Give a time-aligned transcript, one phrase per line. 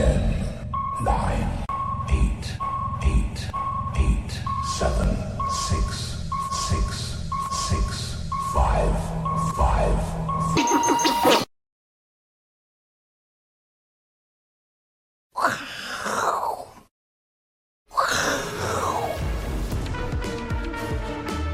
[0.00, 0.18] Ten,
[1.04, 1.46] nine,
[2.08, 2.44] eight,
[3.02, 3.38] eight,
[3.98, 4.32] eight,
[4.78, 5.14] seven,
[5.50, 6.16] six,
[6.50, 7.18] six,
[7.68, 8.16] six,
[8.54, 8.94] five,
[9.54, 9.98] five.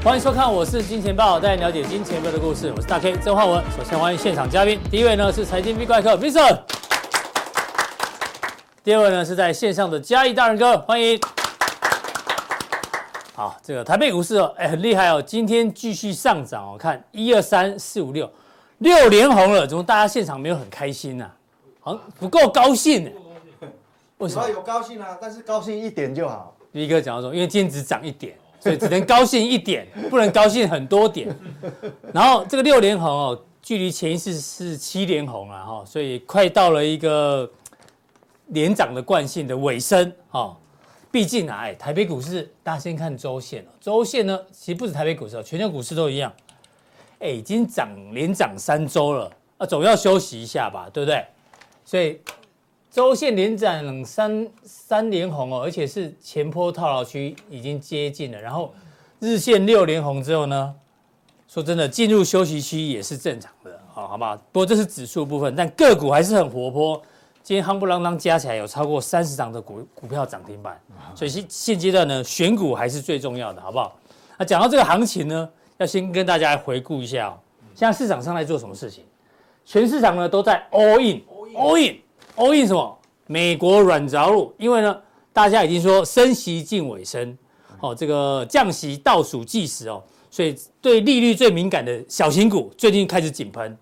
[0.01, 2.71] 欢迎收看，我是金钱爆，带你了解金钱背后的故事。
[2.73, 3.61] 我是大 K 曾焕文。
[3.77, 6.61] 首先欢迎现场嘉宾，第一位呢是财经 V 怪客 Vincent，
[8.87, 11.19] 第二位呢是在线上的嘉义大人哥，欢迎。
[13.35, 18.31] 好，这个台北股市哦，哎，很厉害哦，今天继续上涨哦，看一二三四五六
[18.77, 21.35] 六连红了，怎么大家现场没有很开心呢、啊？
[21.81, 23.11] 好像不够高兴呢？
[24.19, 24.49] 为什么？
[24.49, 26.55] 有高兴啊，但是高兴一点就好。
[26.71, 28.37] 一哥讲到说，因为今天只涨一点。
[28.57, 31.27] 所以只能高兴一点， 不能高兴很多点。
[32.13, 37.49] 然后这个六连红哦，距离前一次是七连红了哈，所以快到了一个
[38.47, 40.57] 连涨的惯性的尾声哈。
[41.11, 46.31] 毕竟啊，哎，台北股市大家先看周线，周线呢其实不止台北股市，全球股市都一样。
[47.19, 51.25] 哎，已经涨连涨三周了啊，总要休息一下吧，对不对？
[51.85, 52.19] 所以。
[52.89, 58.41] 周线连涨三三连红哦，而且是前波套牢区已经接近了。
[58.41, 58.73] 然后
[59.19, 60.73] 日线六连红之后呢，
[61.47, 64.35] 说真的，进入休息区也是正常的，好，好不好？
[64.51, 66.99] 不过这是指数部分，但个股还是很活泼。
[67.47, 70.77] 今天夯不啷当加起来有超过三十档的股股票涨停板，
[71.15, 73.97] 所以现现阶段呢，选股还是最重要的，好不好？
[74.37, 77.39] 那讲到这个行情呢，要先跟大家来回顾一下哦。
[77.73, 79.05] 现在市场上在做什么事情？
[79.63, 81.97] 全市场呢都在 all in，all in。
[82.35, 82.99] all in 什么？
[83.27, 85.01] 美国软着陆，因为呢，
[85.31, 87.37] 大家已经说升息近尾声，
[87.79, 93.77] 哦，这个降息倒数计时哦，所以对利率最敏感的小型股最近开始井喷。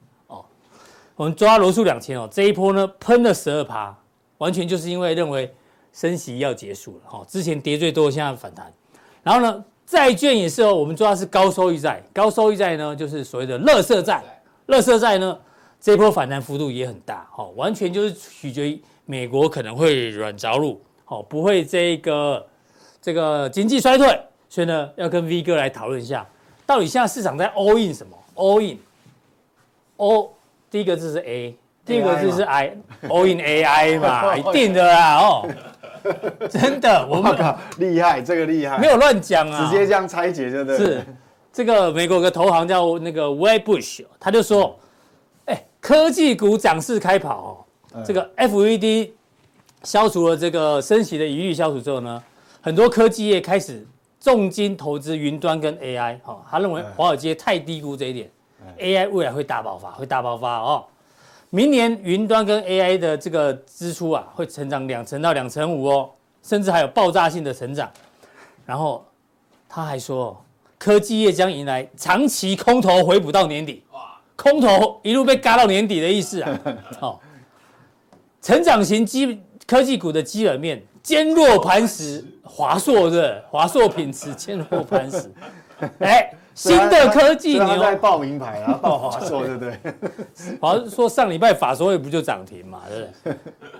[1.15, 3.95] 我们抓罗素两千哦，这一波呢喷了十二趴，
[4.37, 5.53] 完全就是因为认为
[5.93, 7.25] 升息要结束了哈、哦。
[7.27, 8.71] 之前跌最多，现在反弹。
[9.23, 14.23] 然后呢，债券也是哦，我们抓的是高收益债，高收益债呢就是所谓的垃圾债，
[14.67, 15.39] 垃圾债呢。
[15.77, 22.47] 这一波反弹幅度也很大，哈，完全就是取决于美国可能会软着陆，好，不会这个
[22.99, 26.27] 这个经济衰退，所以呢，要跟 V 哥来讨论一下，
[26.65, 30.29] 到底现在市场在 all in 什么？all in，all
[30.75, 31.55] 第一个字是 A，
[31.85, 35.47] 第一个字是 I，all in AI 嘛， 一定的啦，哦，
[36.51, 41.05] 真的，我们靠，厉害，这个厉害，没有乱讲啊，直接这样拆解就对，是
[41.53, 44.77] 这个美国有个投行叫那个 Wedbush，他就说。
[45.45, 49.11] 哎科技股涨势开跑哦，这个 FED
[49.83, 52.21] 消除了这个升息的疑虑，消除之后呢，
[52.59, 53.87] 很多科技业开始
[54.19, 56.19] 重金投资云端跟 AI。
[56.21, 58.29] 哈，他认为华尔街太低估这一点
[58.79, 60.85] ，AI 未来会大爆发，会大爆发哦。
[61.49, 66.09] 明年云端跟 AI 的这个支出啊，会成长两成到两成五哦，
[66.43, 67.89] 甚至还有爆炸性的成长。
[68.65, 69.05] 然后
[69.69, 70.43] 他还说，
[70.77, 73.83] 科技业将迎来长期空头回补到年底。
[74.35, 76.59] 空头一路被嘎到年底的意思啊，
[76.99, 77.19] 哦，
[78.41, 85.31] 成长型基科技股的基本面坚若磐石，华硕的华硕品质坚若磐石，
[85.99, 89.77] 哎，新的科技牛在报名牌啊，报华硕 对不对？
[90.59, 93.37] 华硕上礼拜法说会不就涨停嘛，对不对？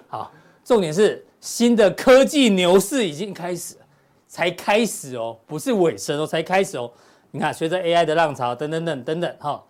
[0.08, 0.32] 好，
[0.64, 3.76] 重点是新的科技牛市已经开始，
[4.28, 6.92] 才开始哦，不是尾声哦，才开始哦。
[7.32, 9.64] 你看，随着 AI 的浪潮，等等等等等，哈。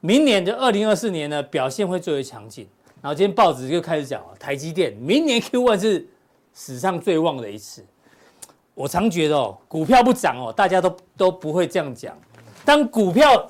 [0.00, 2.66] 明年就二零二四年呢，表现会最为强劲。
[3.02, 6.08] 然后今天报纸就开始讲了，台积电明年 Q1 是
[6.54, 7.84] 史上最旺的一次。
[8.74, 12.16] 我常觉得哦，股票不涨哦，大家都都不会这样讲。
[12.66, 13.48] 当股票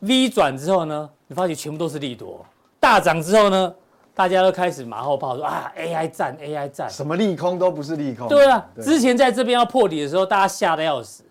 [0.00, 2.44] V 转之后呢，你发觉全部都是利多。
[2.80, 3.74] 大涨之后呢，
[4.14, 8.26] 大家都开始马后炮说啊，AI 战，AI 战，什么利空都不是利空。
[8.26, 11.22] 对啊，对之前在这边要破底的时候，大家吓得要死，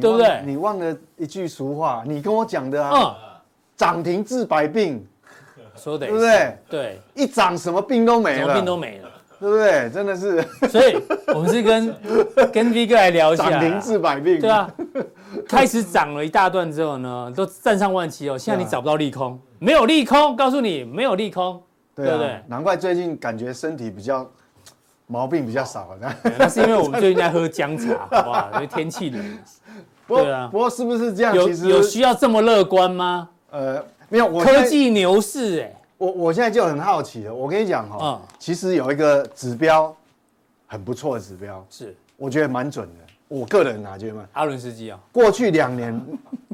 [0.00, 0.40] 对不对？
[0.46, 2.90] 你忘了一句俗话，你跟我讲的啊。
[2.94, 3.32] 嗯
[3.74, 5.04] 涨停治百病，
[5.74, 6.58] 说的对不对？
[6.68, 9.90] 对，一涨什么病都没了，什么病都没了，对不对？
[9.90, 10.96] 真的是，所以
[11.34, 11.96] 我们是跟
[12.52, 14.70] 跟 V 哥来聊一下，涨停治百病，对啊。
[15.48, 21.62] 开始涨了一大段之后呢，都站上万七哦，现在你找不到利空，没有利空，告诉你没有利空，
[21.94, 22.40] 对不对？
[22.46, 24.28] 难怪最近感觉身体比较
[25.06, 28.50] 毛病比较少了，那是因为我们最近在喝姜茶， 好不好？
[28.54, 29.38] 因为天气冷。
[30.08, 31.34] 对啊，不过是不是这样？
[31.34, 33.28] 有有需要这么乐观吗？
[33.50, 37.34] 呃，没有，我科技牛市哎，我我现在就很好奇了。
[37.34, 39.94] 我跟你讲哈，嗯，其实有一个指标
[40.66, 43.01] 很不错的指标，是我觉得蛮准的。
[43.32, 45.98] 我个人啊，觉得阿伦斯基啊，过去两年，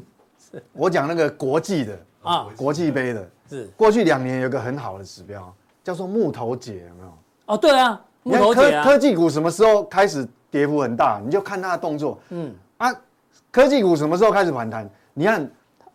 [0.71, 5.53] 我讲那个国际的啊，国际杯的，是过去两年有个很好的指标，
[5.83, 7.13] 叫做木头姐，有没有？
[7.47, 11.21] 哦，对啊，木头姐啊，科科技股什么时候开始跌幅很大？
[11.21, 12.17] 你就看它的动作。
[12.29, 12.89] 嗯啊，
[13.51, 14.89] 科技股什么时候开始反弹？
[15.13, 15.51] 你看，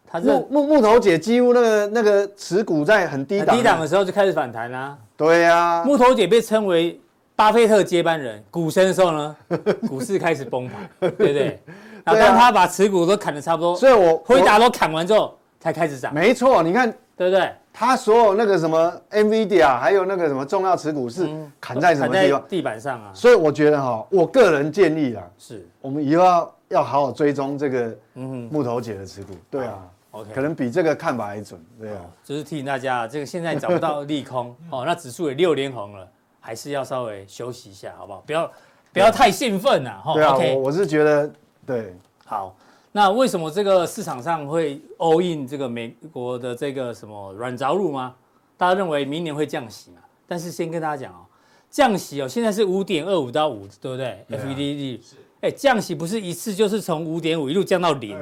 [0.07, 4.99] 它木木木头姐几乎那个那个持股在很低档，低档的时候就开始反弹啦。
[5.17, 7.01] 对呀，木头姐被称为
[7.37, 9.37] 巴菲特接班人，股神的时候呢，
[9.89, 11.61] 股市开始崩盘，对不对？
[12.05, 16.13] 然后当他把持股都砍的差不多，所以我辉达都砍完之后才开始涨。
[16.15, 17.51] 没错，你看对不对？
[17.73, 21.29] 他所有那个什么 NVIDIA，还有那个什么重要持股是
[21.61, 22.45] 砍在什么地方？
[22.49, 23.11] 地板上啊。
[23.13, 29.33] 所以我觉得哈，我个人建议啊，是我们以后要要好好追踪这个木头姐的持股。
[29.51, 29.83] 对啊。
[30.13, 36.09] OK，可能比这个看法还准，对啊，就是提醒大家，这个现在找不到利空 哦，那指数也六连红了，
[36.47, 38.23] 还是要稍微休息一下，好不好？
[38.27, 38.53] 不要
[38.93, 40.13] 不要太兴奋呐，哈。
[40.13, 41.33] 对啊，我我是觉得
[41.67, 41.97] 对。
[42.27, 42.55] 好，
[42.93, 48.15] 那为什么这个市场上会 all in 这个美国的这个什么软着陆吗？
[48.59, 50.03] 大家认为明年会降息嘛？
[50.29, 51.25] 但是先跟大家讲哦，
[51.71, 55.01] 降息哦，现在是五点二五到五，对不对？FED 率，
[55.41, 58.19] 哎，降息不是一次就是从五点五一路降到零。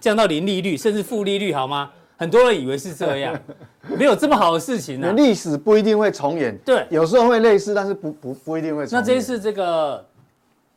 [0.00, 1.90] 降到零利率，甚至负利率，好吗？
[2.16, 3.38] 很多人以为是这样，
[3.98, 5.12] 没有这么好的事情呢、啊。
[5.12, 9.00] 历史不一定会重演，对，有时候会类似，但是不不不一定会重演。
[9.00, 10.06] 那这一次这个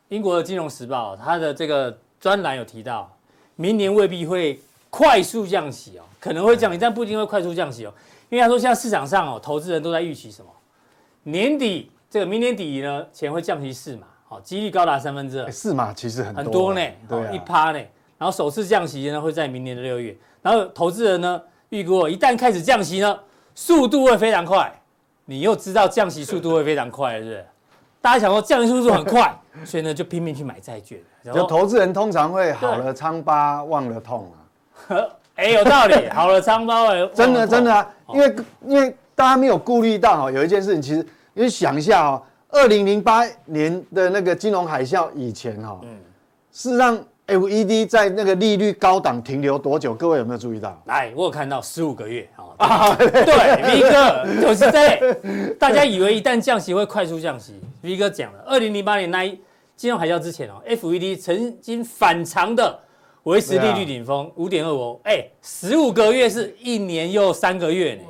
[0.09, 3.11] 英国的金融时报，它的这个专栏有提到，
[3.55, 7.93] 明年未必会快速降息哦，可能会降息，但不一定会快速降息哦。
[8.29, 10.49] 因为他说，现在市场上哦，投资人都在预期什么？
[11.23, 15.51] 年底这个明年底呢，钱会降息四码，好，几率高达三分之二。
[15.51, 17.79] 四码其实很多很多呢，对、啊，一趴呢。
[18.17, 23.19] 然后首次降息呢会在明年的六月，然后投资人呢预估一旦开始降息呢，
[23.53, 24.73] 速度会非常快。
[25.25, 27.45] 你又知道降息速度会非常快，是不是？
[28.01, 30.97] 大家想说降息速度很快， 所以呢就拼命去买债券。
[31.33, 34.97] 就投资人通常会好了疮疤忘了痛啊。
[35.35, 37.15] 哎，有道理，好了疮疤 忘了痛。
[37.15, 38.35] 真的真的啊，因为
[38.65, 45.99] 因为大家没有顾虑到哈，有一件事情，其实因为想一下哦，二零零八年的那个金融海啸以前哈，嗯，
[46.51, 46.97] 事实上。
[47.27, 49.93] FED 在那个利率高档停留多久？
[49.93, 50.81] 各位有没有注意到？
[50.85, 52.27] 来，我有看到十五个月
[52.57, 52.95] 啊。
[52.95, 53.11] 对
[53.63, 55.53] ，V 哥就是这。
[55.55, 59.37] 大家以为一旦降息会快速降息，V 哥讲了，二零零八年那一
[59.75, 62.79] 金融海啸之前哦，FED 曾经反常的
[63.23, 64.97] 维持利率顶峰五点二五。
[65.03, 68.01] 哎，十五个月是一年又三个月呢。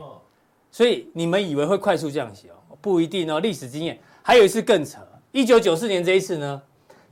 [0.71, 2.77] 所以你们以为会快速降息哦？
[2.79, 3.39] 不一定哦。
[3.39, 4.99] 历史经验还有一次更扯，
[5.31, 6.61] 一九九四年这一次呢？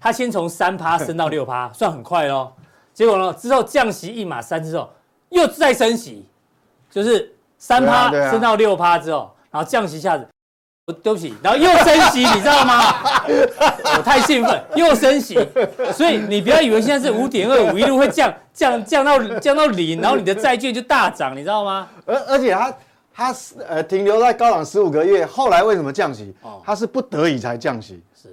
[0.05, 2.51] 他先从三趴 升到六趴，算很快喽。
[2.93, 4.87] 结果呢，之后降息一码三之后，
[5.29, 6.23] 又再升息，
[6.91, 10.27] 就是三趴升到六趴之后，然后降息一下子，
[11.01, 12.93] 对不起，然后又升息， 你知道吗？
[13.97, 15.39] 我太兴奋，又升息，
[15.91, 21.89] 所以你不要以为现在是五点二五，一路会降降降到降到零，然后你的债券就大涨，你知道吗？
[22.05, 22.73] 而而且它
[23.11, 23.35] 它
[23.67, 26.31] 呃停留在高档十五个月，后来为什么降息？
[26.63, 28.03] 它是不得已才降息。
[28.23, 28.31] 因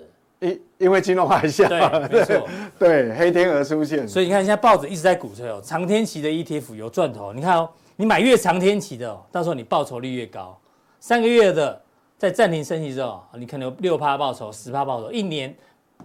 [0.82, 7.32] 因为金融海啸，对，没错， 对，黑天鹅出现，所以你看，现在报纸一直在鼓吹哦，长天期的 ETF 有赚头。
[7.32, 10.58] 你看哦，你买越长天期的哦，到时候你报酬率越高。
[10.99, 11.81] 三个月的
[12.19, 15.55] 在暂停升息之后，你可能有六趴报酬，十趴报酬，一年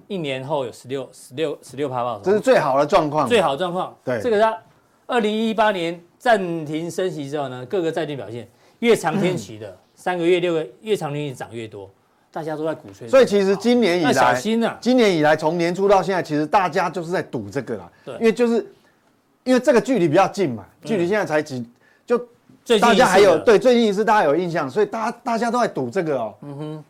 [0.08, 3.98] 一年后有十六十六十六趴报酬，这是最好的状况，最好的状况。
[4.06, 4.56] 对，这个它
[5.08, 8.48] 二零一八年暂停升息之后呢，各个债券表现
[8.80, 11.90] 越长天期的三个月、六个越长天期涨越多。
[12.38, 14.78] 大家都在鼓吹，所以其实今年以来，小心啊！
[14.80, 17.92] 今年以来，从年初到现在，其实大家就是在赌这个啦。
[18.06, 18.64] 对，因为就是
[19.44, 21.68] 因为这个距离比较近嘛，距离现在才几，
[22.06, 22.16] 就
[22.80, 26.36] 大家还有对最近一次大家有印象，所以大家大家都在赌这个哦。
[26.44, 26.84] 嗯哼，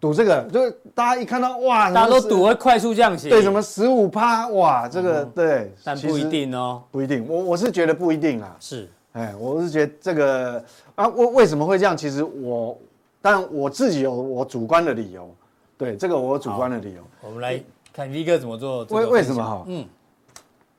[0.00, 7.24] 赌这个就是大家一看到哇，大家都赌会快速降息，对，什么十五趴哇，这个对，但不一定哦，不一定。
[7.28, 8.56] 我我是觉得不一定啊。
[8.58, 10.64] 是，哎，我是觉得这个
[10.96, 11.96] 啊，为为什么会这样？
[11.96, 12.76] 其实我。
[13.22, 15.28] 但我自己有我主观的理由，
[15.76, 17.02] 对这个我主观的理由。
[17.20, 17.62] 我们来
[17.92, 18.82] 看 V 哥怎么做。
[18.84, 19.62] 为为什么哈？
[19.66, 19.86] 嗯，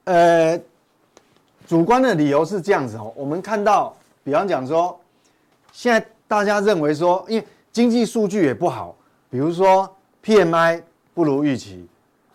[0.05, 0.59] 呃，
[1.67, 3.13] 主观的理由是这样子哦。
[3.15, 4.99] 我们看到，比方讲说，
[5.71, 8.95] 现在大家认为说，因为经济数据也不好，
[9.29, 9.87] 比如说
[10.25, 10.81] PMI
[11.13, 11.87] 不如预期，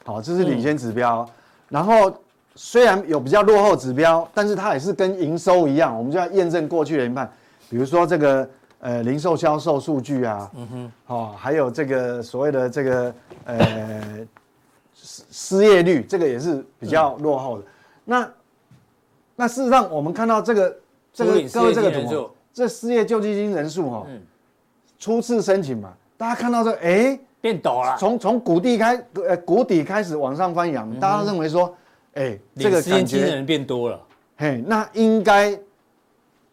[0.04, 1.28] 好，这是领先指标。
[1.28, 1.32] 嗯、
[1.68, 2.16] 然后
[2.54, 7.28] 虽然有比较落后指标，但是它也是跟营收一样，我们就要验证过去的研判。
[7.68, 8.48] 比如说这个。
[8.86, 13.14] 呃，零售销售数据啊，嗯哼，哦，还有这个所谓的这个
[13.44, 14.28] 呃
[14.94, 17.64] 失失业率，这个也是比较落后的。
[17.64, 17.66] 嗯、
[18.04, 18.32] 那
[19.34, 20.76] 那事实上，我们看到这个
[21.12, 24.22] 这个各位这个图，这失业救济金人数哈，嗯，
[25.00, 31.76] 初次申请嘛，大家看到这个，哎，变陡了，从从谷底开呃谷底开始往上翻扬，嗯、大家认为说，
[32.14, 34.00] 哎，这个感觉人变多了，
[34.36, 35.58] 嘿，那应该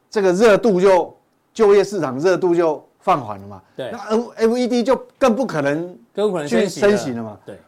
[0.10, 1.16] 这个热度就。
[1.54, 7.22] 就业市场热度就放缓了嘛，对，那 F F E D 就更不可能更不可能去升息了。
[7.22, 7.38] 嘛。
[7.46, 7.60] 对，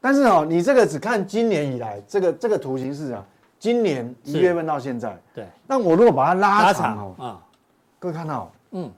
[0.00, 3.24] 但是哦，你这个只看今年以来，这个这个图形是啊，
[3.58, 7.40] 今年一月份到现在，对，那我如果把它拉长哦，啊，
[7.98, 8.90] 各位看到，嗯，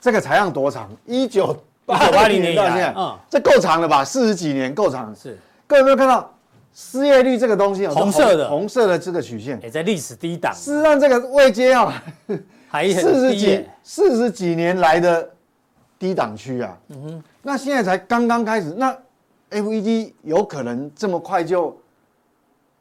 [0.00, 0.90] 这个采样多长？
[1.04, 3.16] 一九八八零年到现在，嗯。
[3.30, 4.04] 这够长了吧？
[4.04, 5.14] 四十几年够长。
[5.14, 6.32] 是，各位有没有看到？
[6.78, 7.90] 失业率这个东西哦？
[7.94, 8.50] 红色的。
[8.50, 12.04] 红色的这个曲线，哎，在历史低档，事实上这个位阶啊，
[12.68, 15.30] 还四十几，四十几年来的
[15.98, 16.78] 低档区啊。
[16.88, 18.96] 嗯哼，那现在才刚刚开始，那
[19.50, 21.76] FED 有可能这么快就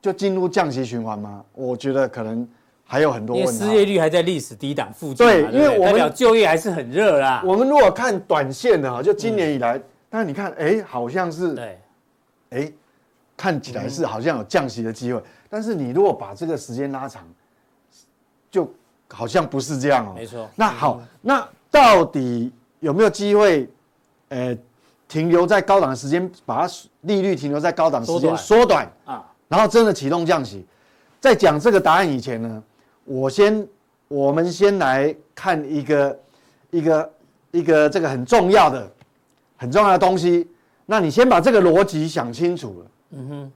[0.02, 1.44] 就进入降息循环吗？
[1.54, 2.48] 我觉得可能
[2.84, 3.52] 还有很多问题。
[3.52, 7.44] 失业率还在历史低档附近嘛，对因为我们代表就业还是很热啦。
[7.46, 11.80] 我们如果看短线的哈，就今年以来，但你看，哎，好像是，对，
[12.50, 12.72] 哎，
[13.38, 17.24] 看起来是好像有降息的机会，但是你如果把这个时间拉长，
[18.50, 18.72] 就
[19.12, 20.14] 好像不是这样哦。
[20.16, 20.50] 没错。
[20.56, 23.70] 那好，那到底有没有机会，
[24.30, 24.58] 呃，
[25.08, 29.24] 停留在高档的时间，把它利率停留在高档的时间缩短啊？
[29.48, 30.66] 然后真的启动降息？
[31.20, 32.64] 在讲这个答案以前呢，
[33.04, 33.68] 我先，
[34.08, 36.20] 我们先来看一个
[36.72, 37.14] 一个
[37.52, 38.92] 一个这个很重要的
[39.58, 40.48] 很重要的东西。
[40.86, 43.52] 那你先把这个逻辑想清楚了，嗯哼，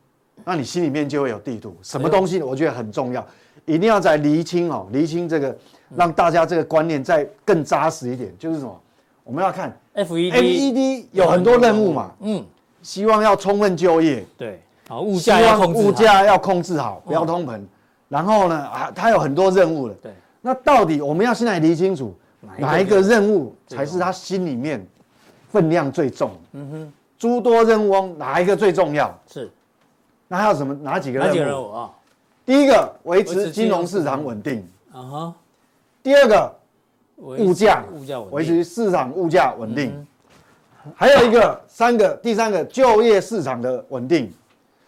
[0.49, 1.77] 那你心里面就会有地图。
[1.83, 3.23] 什么东西我觉得很重要，
[3.65, 5.55] 一定要再厘清哦，厘清这个，
[5.95, 8.33] 让大家这个观念再更扎实一点。
[8.39, 8.81] 就是什么？
[9.23, 12.43] 我们要看 FED FED 有很多任务嘛，嗯，
[12.81, 17.61] 希望要充分就业，对，好，物价要控制好，物价要控制好，不要通膨。
[18.07, 19.93] 然后呢，啊，它有很多任务了。
[20.01, 22.17] 对，那到底我们要现在理清楚
[22.57, 24.83] 哪一个任务才是他心里面
[25.51, 26.31] 分量最重？
[26.53, 29.15] 嗯哼，诸多任务中哪一个最重要？
[29.31, 29.51] 是，
[30.29, 30.73] 那还有什么？
[30.75, 31.29] 哪几个任务？
[31.29, 31.91] 哪几个任务啊？
[32.45, 34.65] 第一个，维持金融市场稳定。
[34.93, 35.33] 啊哈。
[36.01, 36.55] 第二个，
[37.17, 40.07] 物价物价，维持市场物价稳定。
[40.95, 44.31] 还有一个，三个，第三个，就业市场的稳定。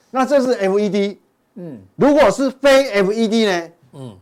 [0.09, 1.17] 那这是 FED。
[1.55, 3.71] 嗯，如果是非 FED 呢？
[3.93, 4.17] 嗯，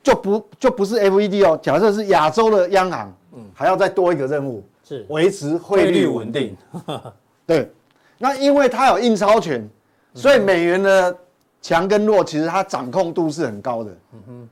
[0.00, 1.58] 就不就不是 FED 哦。
[1.60, 6.56] 假设是亚洲的央行，嗯，还要再多一个任务，是维持汇率稳定。
[7.44, 7.68] 对，
[8.16, 9.68] 那因为它有印钞权，
[10.14, 11.16] 所以美元的
[11.62, 13.90] 强跟弱，其实它掌控度是很高的。
[14.12, 14.48] 嗯哼，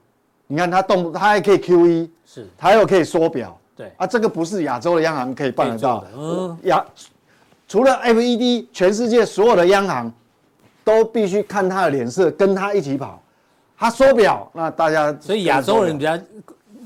[0.46, 3.58] 你看它动，它还可以 QE，是，它又可以缩表。
[3.76, 6.08] 对啊，这个不是亚洲的央行可以办得到的。
[6.16, 6.84] 嗯，亚
[7.66, 10.12] 除了 FED，全世界所有的央行。
[10.84, 13.20] 都必须看他的脸色，跟他一起跑。
[13.76, 16.18] 他缩表，那大家所以亚洲人比较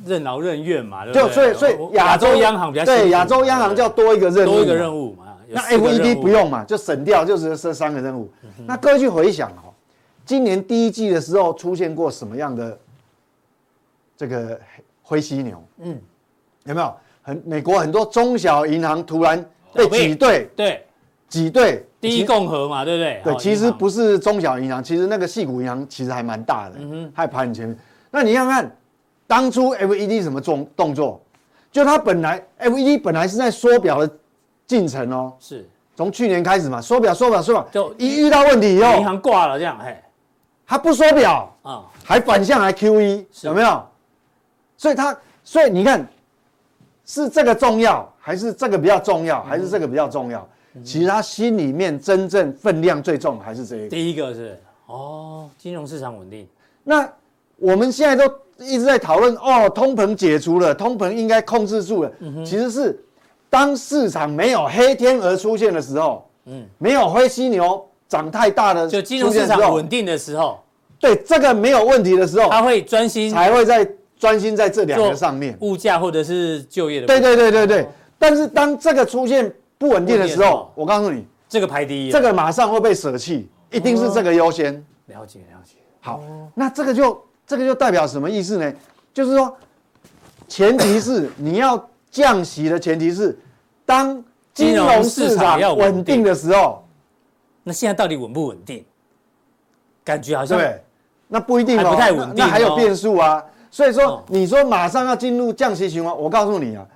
[0.04, 1.28] 任劳任怨嘛，对不对？
[1.28, 5.21] 就所以所以亚洲央行比较对亚洲央行就要多一个任务，多一个任务嘛。
[5.52, 8.30] 那 FED 不用嘛，就省掉，就是这三个任务。
[8.66, 9.72] 那各位去回想哦，
[10.24, 12.78] 今年第一季的时候出现过什么样的
[14.16, 14.60] 这个
[15.02, 15.62] 灰犀牛？
[15.78, 16.00] 嗯，
[16.64, 16.94] 有没有？
[17.22, 20.84] 很美国很多中小银行突然被挤兑，对，
[21.28, 21.86] 挤兑。
[22.00, 23.20] 第一共和嘛，对不对？
[23.22, 27.78] 对，其实不是中小银行，其实那个矽谷银行其实还蛮大的，嗯哼，还排很前面。
[28.10, 28.76] 那你看看
[29.28, 31.22] 当初 FED 什么动动作？
[31.70, 34.16] 就它本来 FED 本来是在缩表的
[34.72, 39.94] 进程哦，是从去年开始嘛，缩表缩表缩表，就一遇到问题以后，银行挂了这样，嘿，
[40.66, 43.86] 他不缩表啊，还反向来 QE，有没有？
[44.78, 45.14] 所以他，
[45.44, 46.08] 所以你看
[47.04, 50.48] 是这个重要，还是这个比较重要，还是这个比较重要？
[50.82, 53.88] 其实他心里面真正分量最重还是这一个。
[53.90, 56.48] 第一个是哦，金融市场稳定。
[56.82, 57.06] 那
[57.58, 62.12] 我们现在都一直在讨论哦，通膨解除了，通膨应该控制住了。
[62.20, 62.98] 嗯、其实是
[63.52, 70.58] 当市场没有黑天鹅出现的时候，嗯，没有灰犀牛长太大的，就金融市场稳定的时候，
[70.98, 73.86] 对这个没有问题的时候，他会专心才会在
[74.18, 77.06] 专心在这两个上面，物价或者是就业的。
[77.06, 77.82] 对对对对对。
[77.82, 77.86] 哦、
[78.18, 79.54] 但是当这个出现。
[79.78, 84.72] 不稳定的时候，我告诉你，这个排第一，这个马上会被舍弃，一定是这个优先。
[85.06, 85.74] 了解了解。
[85.98, 86.22] 好，
[86.54, 88.72] 那这个就这个就代表什么意思呢？
[89.12, 89.52] 就是说，
[90.46, 91.76] 前提是你要
[92.12, 93.36] 降息的前提是，
[93.84, 94.22] 当
[94.54, 96.84] 金融市场稳定的时候，
[97.64, 98.84] 那现在到底稳不稳定？
[100.04, 100.80] 感觉好像对，
[101.26, 103.44] 那不一定哦，不太稳定，那还有变数啊。
[103.72, 106.86] 所以说，你说马上要进入降息循环，我告诉你啊，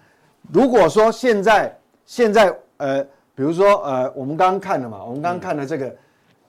[0.52, 2.56] 如果说现在现在。
[2.78, 3.02] 呃，
[3.34, 5.96] 比如说，呃，我们刚刚看了嘛，我们刚刚看了这个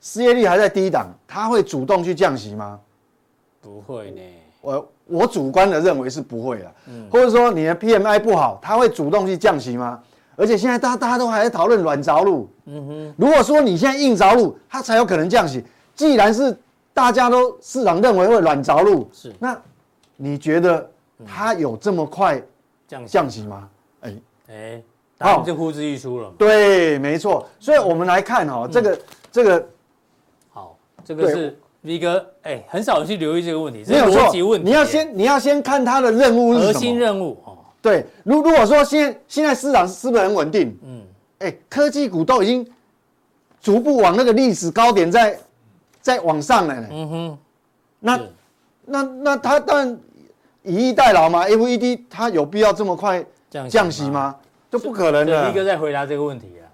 [0.02, 2.78] 失业率还在低档，它会主动去降息吗？
[3.62, 4.22] 不会呢。
[4.60, 6.72] 我我主观的认为是不会的。
[6.88, 7.08] 嗯。
[7.12, 10.00] 或者说你的 PMI 不好，它会主动去降息吗？
[10.36, 12.48] 而且现在大家大家都还在讨论软着陆。
[12.66, 13.14] 嗯哼。
[13.18, 15.64] 如果说你现在硬着陆，它才有可能降息。
[15.96, 16.56] 既然是
[16.94, 19.34] 大家都市场认为会软着陆，是。
[19.40, 19.60] 那
[20.16, 20.88] 你觉得
[21.26, 22.42] 它有这么快
[22.88, 23.70] 降息降息吗？
[24.02, 24.14] 哎，
[24.50, 24.84] 哎，
[25.18, 26.32] 答案就呼之欲出了。
[26.38, 27.48] 对，没错。
[27.60, 29.00] 所以我们来看哈，这个
[29.32, 29.68] 这个，
[30.50, 34.70] 好，这个是 V 哥，哎，很少人去留意这个问题，没有逻辑问题。
[34.70, 36.74] 你要先你要先看他的任务是什么？
[36.74, 37.58] 核心任务哦。
[37.82, 40.78] 对，如如果说现现在市场是不是很稳定？
[40.84, 41.02] 嗯，
[41.40, 42.70] 哎，科技股都已经
[43.62, 45.40] 逐步往那个历史高点在
[46.02, 46.88] 在往上了呢。
[46.92, 47.38] 嗯哼，
[48.00, 48.20] 那
[48.86, 50.00] 那那他当然
[50.64, 53.24] 以逸待劳嘛，FED 它有必要这么快
[53.70, 54.36] 降息吗？
[54.70, 55.50] 就不可能的。
[55.50, 56.66] 一个在回答这个问题啊，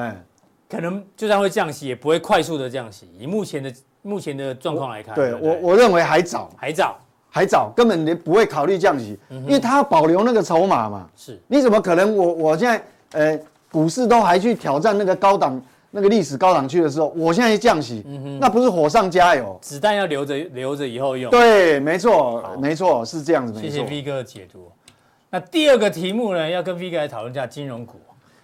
[0.00, 0.24] 哎，
[0.70, 3.06] 可能就算会降息，也不会快速的降息。
[3.18, 3.70] 以目前的
[4.04, 6.96] 目前的状况来看，对我我认为还早，还早。
[7.36, 11.10] 还早，根本连不会考虑降息，因为他要保留那个筹码嘛。
[11.16, 12.26] 是，你怎么可能我？
[12.26, 13.40] 我我现在，呃，
[13.72, 18.06] 股市都还去挑战那个高档、那个历史高档区的时候，我现在降息，
[18.40, 19.58] 那不是火上加油？
[19.60, 21.28] 子弹要留着，留着以后用。
[21.28, 23.52] 对，没错，没错，是这样子。
[23.54, 23.68] 没错。
[23.68, 24.70] 谢谢 V 哥的解读。
[25.28, 27.98] 那第二个题目呢，要跟 V 哥来讨论一下金融股，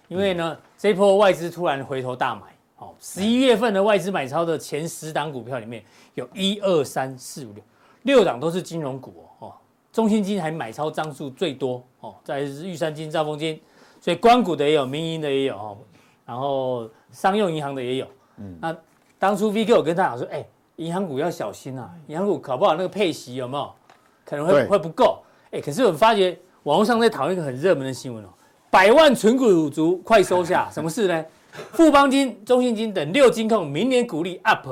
[0.09, 2.41] 因为呢，这一波外资突然回头大买，
[2.81, 5.83] 哦，十一月份的外资买超的前十档股票里面
[6.15, 7.63] 有一二三四五六。
[8.01, 9.53] 六档都是金融股哦，
[9.93, 13.61] 中信金还买超张数最多哦，再来是玉山金、兆丰金，
[13.99, 15.77] 所以关股的也有，民营的也有哦，
[16.25, 18.07] 然后商用银行的也有。
[18.37, 18.75] 嗯，那
[19.19, 20.43] 当初 V 哥有跟他讲说，哎，
[20.77, 23.71] 银行股要小心啊，银行股搞不好那个配息有没有
[24.25, 25.21] 可能会对会不够？
[25.51, 28.29] 哎，可是我们发觉网络上在讨论一个很热门的新闻哦，
[28.71, 31.23] 百万存股族快收下， 什么事呢？
[31.73, 34.67] 富邦金、中信金等六金控明年股利 up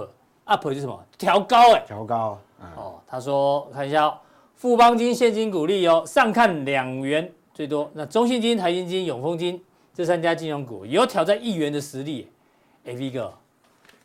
[0.46, 1.00] up 就是什么？
[1.18, 2.40] 调高哎，调高。
[2.76, 4.18] 哦，他说看一下、哦，
[4.56, 7.90] 富邦金现金股利哦，上看两元最多。
[7.94, 9.62] 那中信金、台新金、永丰金
[9.94, 12.30] 这三家金融股也有挑战一元的实力。
[12.86, 13.34] 哎，V 哥，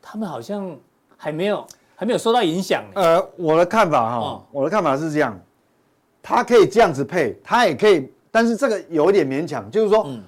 [0.02, 0.76] 他们好像
[1.16, 1.66] 还没有
[1.96, 2.84] 还没有受到影响。
[2.94, 5.38] 呃，我的看法哈，哦、我的看法是这样，
[6.22, 10.22] 他可以这样子配，他也可以，但是这个有一点勉强，就是说，嗯、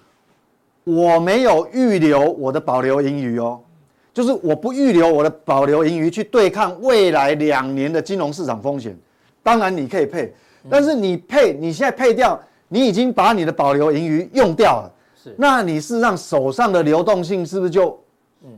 [0.87, 3.61] 我没有预留我的保留盈余哦。
[4.15, 8.97] 就是我不预留我的保留盈余去对抗未来两年的金融市场风险，
[9.43, 10.33] 当然你可以配，
[10.71, 18.01] 但是你配你现在配掉，你已经把你的保留盈余用掉了，是，那你事实上手上的流动性是不是就
[18.43, 18.49] 嗯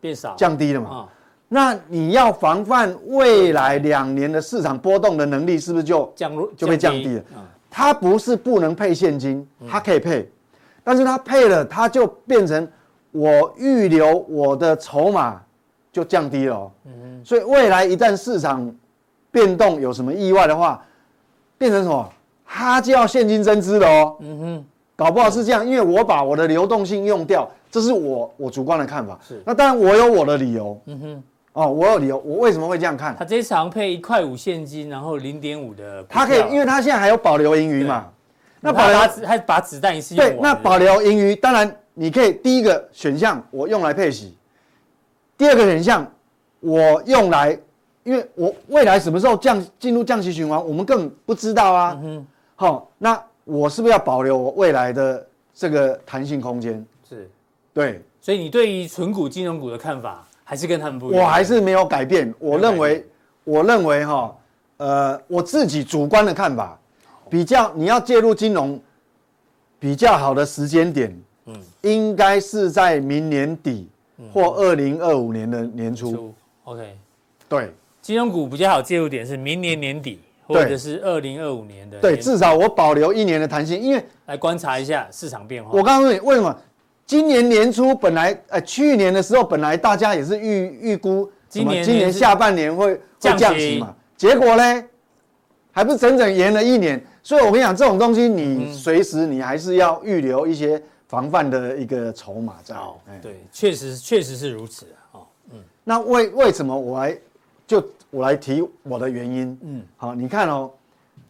[0.00, 1.08] 变少降低了嘛？
[1.48, 7.24] 那你要防范未来两年的市场波动的能力是不是就降弱就被降低了？
[7.70, 10.28] 它不是不能配现金，它可以配，
[10.86, 12.66] 但是它配了，它就变成。
[13.12, 15.40] 我预留我的筹码
[15.90, 18.70] 就降低了，哦，嗯哼，所以未来一旦市场
[19.30, 20.84] 变动有什么意外的话，
[21.56, 22.06] 变成什么，
[22.44, 31.22] 它就要现金增资了哦，嗯哼，搞不好是这样，因为我把我的流动性用掉，这是我我主观的看法，是，那当然我有我的理由，嗯哼，
[31.54, 33.16] 哦，我有理由，我为什么会这样看？
[33.18, 38.08] 他这场配一块五现金，然后零点五的，他可以，因为他现在还有保留盈余嘛，
[38.66, 41.74] 那保留还把子弹一次用完，对，那保留盈余当然。
[41.98, 44.36] 你可以第一个选项我用来配息，
[45.34, 46.06] 第二个选项
[46.60, 47.58] 我用来，
[48.04, 51.98] 因为我未来什么时候降进入降息循环，我们更不知道啊。
[52.02, 52.26] 嗯哼，
[52.56, 56.84] 好，那我是不是要保留我未来的这个弹性空间？
[57.08, 57.30] 是，
[57.72, 58.02] 对。
[58.20, 61.24] 所以你对于纯股金融股的看法还是跟他们不一样？
[61.24, 62.34] 我还是没有改变。
[62.38, 63.06] 我认为，
[63.44, 64.36] 我认为哈，
[64.76, 66.78] 呃，我自己主观的看法，
[67.28, 68.80] 比较你要介入金融
[69.78, 71.16] 比较好的时间点。
[71.48, 73.88] 嗯，应该是在明年底
[74.32, 76.34] 或二零二五年的年初。
[76.64, 76.98] OK，
[77.48, 77.70] 对，
[78.02, 82.00] 金融股比较好介入点是明年年底，或者是二零二五年的。
[82.00, 85.70] 对，至少我保留一年的弹性，因为来观察一下市场变化。
[85.72, 86.52] 我告诉你，为什么
[87.06, 94.84] 今年年初本来，呃，去年的时候本来大家也是预预估今年今年下半年会降息嘛，结果呢，
[95.70, 97.00] 还不是整整延了一年。
[97.26, 100.80] 所以我跟你讲，这种东西你随时你还是要预留一些。
[101.08, 107.16] 防范的一个筹码在，哦，对，确实确实是如此啊，哦，嗯，那为为什么我来
[107.64, 110.68] 就我来提我的原因，嗯，好，你看哦，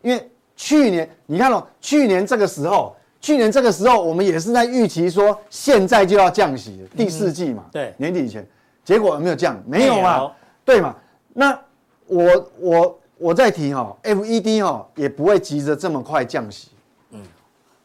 [0.00, 8.48] 因为去年你看哦，去年这个时候，去年这个时候我们也是在预期说现在就要降息，第四季嘛，对，年底以前，
[8.82, 9.62] 结果有没有降？
[9.66, 10.32] 没有嘛，
[10.64, 10.96] 对嘛？
[11.34, 11.60] 那
[12.06, 16.68] 我我我再提哈，FED 哈也不会急着这么快降息，
[17.10, 17.22] 嗯，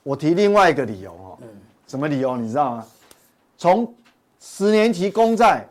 [0.04, 1.38] 我提另外一个理由哦。
[1.88, 2.86] 什么理由你知道吗？
[3.58, 3.94] 从
[4.40, 5.68] 十年期公债，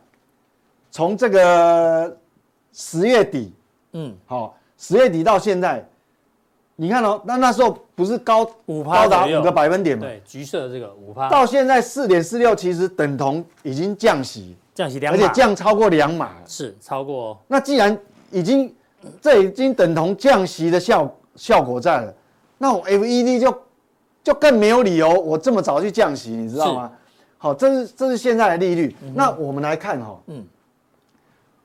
[0.91, 2.15] 从这个
[2.73, 3.53] 十月底，
[3.93, 5.83] 嗯，好，十月底到现在，
[6.75, 10.05] 你看哦，那那时候不是高五趴，高达五个百分点吗？
[10.05, 17.37] 对，橘色的这个五趴，到现在四点四六，其实等同已经降息，降息两码，而且降超过两码，是超过哦。
[17.47, 17.97] 那既然
[18.29, 18.73] 已经
[19.21, 22.13] 这已经等同降息的效效果在了，
[22.57, 23.61] 那我 FED 就
[24.23, 26.91] 就更没有理由我这么早去降息，你知道吗？
[27.37, 28.95] 好，这是这是现在的利率。
[29.01, 30.45] 嗯、那我们来看哈，嗯，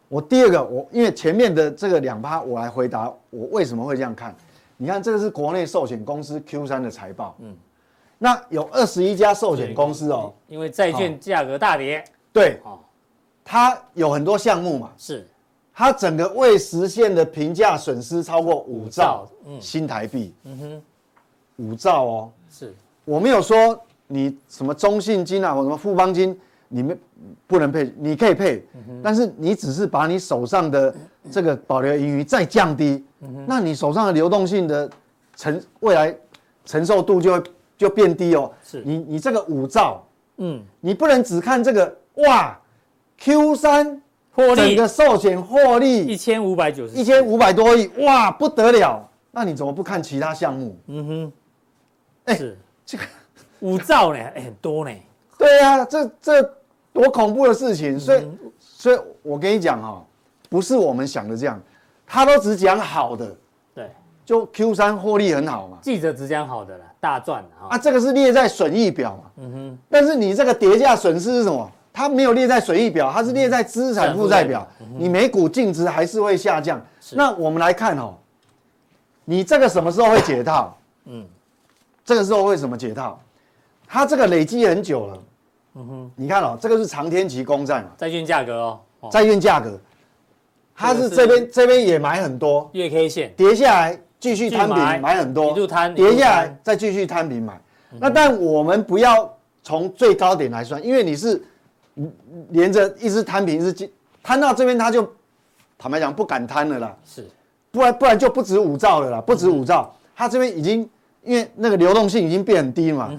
[0.09, 4.35] 我第二个我因为前面的这个两趴，我来回答我为什么会这样看。
[4.79, 7.55] 你看这个是国内寿险公司 Q 三的财报，嗯，
[8.19, 12.79] 那有二十一家寿险公司哦，因为债券价格大跌，对，哦，
[13.45, 15.27] 它有很多项目嘛，是，
[15.77, 19.29] 它整个未实现的评价损失超过五兆
[19.61, 20.83] 新台币，嗯哼，
[21.57, 22.75] 五兆哦，是。
[23.05, 23.79] 我没有说。
[24.09, 26.97] 你什么中信金啊，或什么富邦金，你们
[27.45, 28.65] 不能配，你可以配，
[29.03, 30.95] 但是你只是把你手上的
[31.29, 33.05] 这个保留盈余再降低，
[33.49, 34.89] 那你手上的流动性的
[35.35, 36.17] 承未来
[36.65, 37.43] 承受度就会
[37.77, 38.49] 就变低哦。
[38.65, 42.57] 是，你你这个五兆，嗯，你不能只看这个哇
[43.19, 44.01] ，Q 三
[44.37, 50.77] 获利，整个寿险获利一千五百九十一千五百多亿，哇，不得了，那你怎么不看其他项目？
[50.87, 51.33] 嗯哼，
[52.27, 53.05] 哎，是这个。
[53.61, 54.19] 五兆呢？
[54.19, 54.95] 哎，很多呢。
[55.39, 56.43] 对呀、啊，这这
[56.93, 57.99] 多恐怖的事情！
[57.99, 60.05] 所以，嗯、所以我跟你讲哈、哦，
[60.51, 61.59] 不是我们想的这样，
[62.07, 63.35] 他都只讲好的。
[63.75, 63.91] 对，
[64.27, 65.79] 就 Q 三获利很好嘛。
[65.81, 67.71] 记者只讲好的了，大赚啊！
[67.71, 69.23] 啊，这个是列在损益表嘛。
[69.37, 69.79] 嗯哼。
[69.89, 71.73] 但是你这个叠价损失是什么？
[71.97, 74.69] 它没有列在损益表，它是列在资产负债表。
[74.81, 76.79] 嗯、你每股净值还是会下降。
[77.13, 78.13] 那我们来看哦，
[79.25, 80.77] 你这个什么时候会解套？
[81.07, 81.25] 嗯，
[82.05, 83.19] 这个时候为什么解套？
[83.89, 85.23] 它这个累积很久了，
[85.77, 89.81] 嗯哼，你看哦，这个是长天期公债嘛，债券价格哦，债券价格，
[90.75, 93.33] 它是这边这边也买很多，月 K 线。
[93.35, 95.55] 跌下来继续摊平买很多，
[95.95, 97.59] 跌下来再继续摊平买，
[97.99, 101.43] 那但我们不要从最高点来算，因为你是
[102.51, 103.91] 连着一直摊平，一直
[104.23, 105.11] 摊到这边他就
[105.79, 107.27] 坦白讲不敢摊了啦，是，
[107.71, 110.89] 不然不然就不止五兆了啦，不止五兆，他这边已经
[111.23, 113.11] 因为那个流动性已经变很低嘛。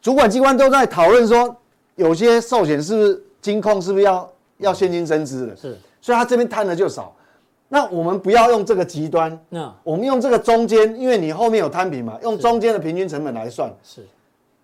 [0.00, 1.56] 主管机关都在讨论说，
[1.94, 4.28] 有些寿险是不是金控是不是要
[4.58, 5.56] 要现金增资了？
[5.56, 7.14] 是，所以他这边摊的就少。
[7.68, 13.72] 那我们不要用这个极端，那我们用这个中间，因为你后面有摊平嘛，用中间的平均成本来算。
[13.82, 14.06] 是，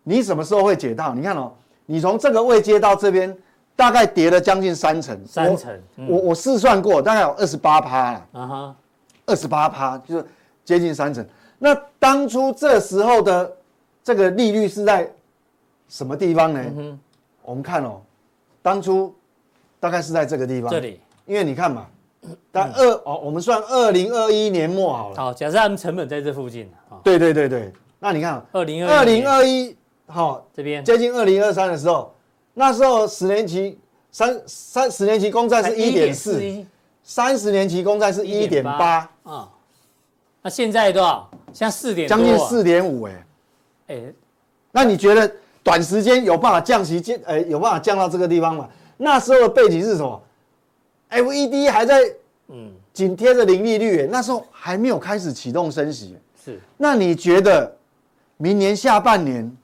[0.02, 1.14] 你什么时候会解套？
[1.14, 1.52] 你看哦，
[1.90, 3.36] 你从这个位阶到这边，
[3.74, 5.18] 大概跌了将近三成。
[5.26, 5.72] 三成，
[6.08, 8.26] 我我试算过，大概有二十八趴了。
[8.32, 8.76] 啊哈，
[9.24, 10.26] 二十八趴就是
[10.64, 11.26] 接近三成。
[11.58, 13.50] 那当初这时候的
[14.04, 15.10] 这个利率是在。
[15.90, 16.62] 什么地方呢？
[16.76, 17.00] 嗯、
[17.40, 18.02] 我们看哦，
[18.60, 19.14] 当初
[19.80, 20.70] 大概是在这个地方。
[20.70, 21.86] 这里，因为你看嘛，
[22.52, 25.16] 但二、嗯、哦，我们算二零二一年末好了。
[25.16, 26.70] 好，假设他们成本在这附近。
[27.02, 29.74] 对对对对，那你看，二零二零二一，
[30.08, 32.12] 好这边接近二零二三的时候，
[32.54, 33.78] 那时候十年期
[34.10, 36.42] 三三十年期公债是一点四，
[37.02, 39.48] 三十年期公债是一点八啊。
[40.42, 41.30] 那现在多少？
[41.52, 43.26] 现在四点，将近四点五哎。
[43.88, 44.02] 哎，
[44.72, 45.30] 那你觉得？
[45.60, 48.66] 短时间有办法降息降，呃，有办法降到这个地方吗？
[48.96, 50.22] 那时候的背景是什么
[51.10, 52.00] ？FED 还在，
[52.46, 56.16] 嗯，紧贴着零利率，那时候还没有开始启动升息。
[56.42, 57.76] 是，那你觉得
[58.38, 59.54] 明年下半年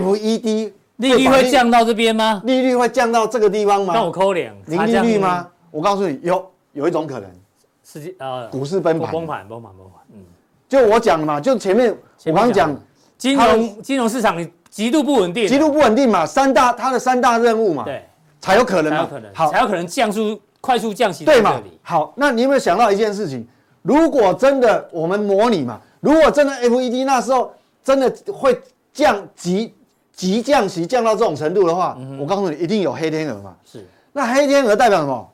[0.00, 2.40] FED 利率会降到这边吗？
[2.44, 3.94] 利率会降到这个地方吗？
[3.94, 5.48] 那我扣两零利率吗？
[5.70, 7.30] 我告诉你，有有一种可能，
[7.84, 10.00] 是呃，股市崩盘，崩盘，崩盘，崩盘。
[10.14, 10.20] 嗯，
[10.68, 12.76] 就我讲的嘛，就前面我刚刚讲
[13.16, 14.36] 金融金融市场。
[14.72, 18.02] 极度不稳定，极度不稳定嘛，三大它的三大任务嘛，对，
[18.40, 21.60] 才有可能嘛，才有可能，好，才有可能降速快速降息，对嘛？
[21.82, 23.46] 好，那你有没有想到一件事情？
[23.82, 27.52] 如果真的我们模拟嘛，如果真的 FED 那时候
[27.84, 28.58] 真的会
[28.94, 29.74] 降急
[30.12, 33.54] 急降息降到这种程度的话，我告诉你，一定有黑天鹅嘛。
[33.64, 35.28] 是，那黑天鹅代表什么？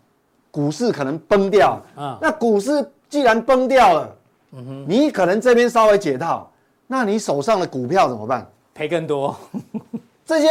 [0.51, 1.81] 股市可能崩掉。
[1.97, 4.17] 啊，那股市既然崩掉了，
[4.53, 6.51] 嗯哼，你可能这边稍微解套，
[6.87, 8.47] 那你手上的股票怎么办？
[8.75, 9.35] 赔更多，
[10.25, 10.49] 这些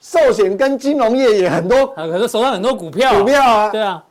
[0.00, 4.04] 寿险跟金融业也很多，可是手上很多股票，股票啊，对啊，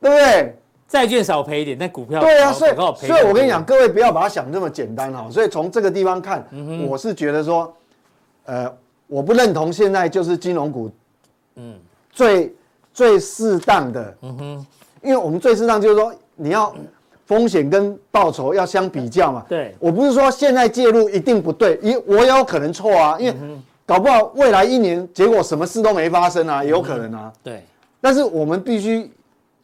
[0.00, 0.54] 对不对？
[0.88, 2.74] 债券少赔一点，但股票对啊，所以
[3.06, 5.28] 所以我跟你讲，各位不要把它想这么简单哈。
[5.30, 6.42] 所以从这个地方看，
[6.88, 7.70] 我是觉得说，
[8.48, 10.90] 呃，我不认同现在就是金融股，
[11.56, 11.78] 嗯，
[12.10, 12.54] 最
[12.92, 14.66] 最适当的，嗯哼，
[15.02, 16.74] 因为我们最适当就是说你要。
[17.28, 19.44] 风险跟报酬要相比较嘛？
[19.46, 23.36] 对，我不是说现在介入一定不对，因我也有可能错啊，因为
[23.84, 27.30] 搞不好未来一年结果什么事都没发生啊，也有可能啊。
[27.42, 27.62] 对，
[28.00, 29.12] 但是我们必须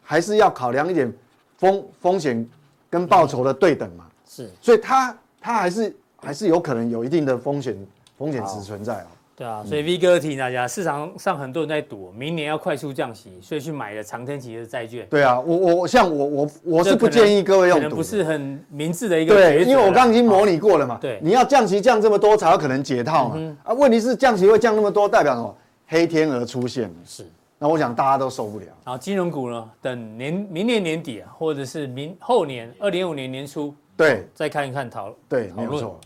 [0.02, 1.10] 还是要考量一点
[1.56, 2.46] 风风险
[2.90, 4.04] 跟报酬的对等嘛。
[4.28, 7.74] 是，所以它它还是还是有可能有一定的风险
[8.16, 9.06] 风险值存在啊。
[9.36, 15.04] 对啊，所以 V 哥提醒大家，市场上很多人在赌明年要快速降息，所以去买了长天期的债券。
[15.10, 20.98] 对啊，我我像我我我是不建议各位用赌，可能不是很明智的一个对，因为我刚刚已经模拟过了嘛。
[21.00, 23.56] 对，你要降息降这么多才有可能解套嘛。
[23.64, 25.52] 啊，问题是降息会降那么多，代表什么？
[25.88, 26.94] 黑天鹅出现了。
[27.04, 27.26] 是，
[27.58, 28.66] 那我想大家都受不了。
[28.84, 35.98] 然后金融股呢，等年明年年底啊，或者是明后年二零二五年年初，对，再看一看讨对，没错。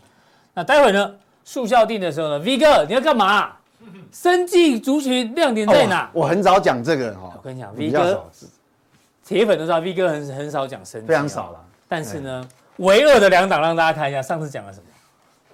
[0.55, 1.15] 那待会呢，
[1.49, 3.53] 速效定的时候呢，V 哥你要干嘛？
[4.11, 6.07] 生计族群亮点在哪？
[6.13, 7.33] 我很少讲这个哈。
[7.35, 8.23] 我跟你讲，V 哥
[9.25, 11.59] 铁粉都知道，V 哥很很少讲生技，非常少了。
[11.87, 14.85] 但是呢，唯二的两档让大家看一下，上次讲了什么？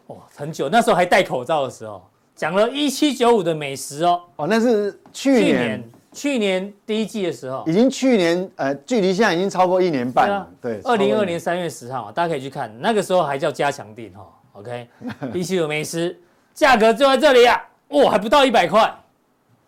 [0.08, 2.06] 哦，很久，那时候还戴口罩的时候，
[2.36, 4.22] 讲了一七九五的美食哦。
[4.36, 5.82] 哦，那是去年，
[6.12, 10.46] 去年第一季的时候，已经去年呃，距离现在已经超过一年半了。
[10.62, 14.28] 对，二零二二年三月十号，大家可以去看，那个时候还叫加强定哈。
[14.56, 14.88] OK，
[15.34, 16.18] 一七九美食，
[16.54, 17.62] 价格就在这里啊。
[17.90, 18.90] 哇，还不到一百块，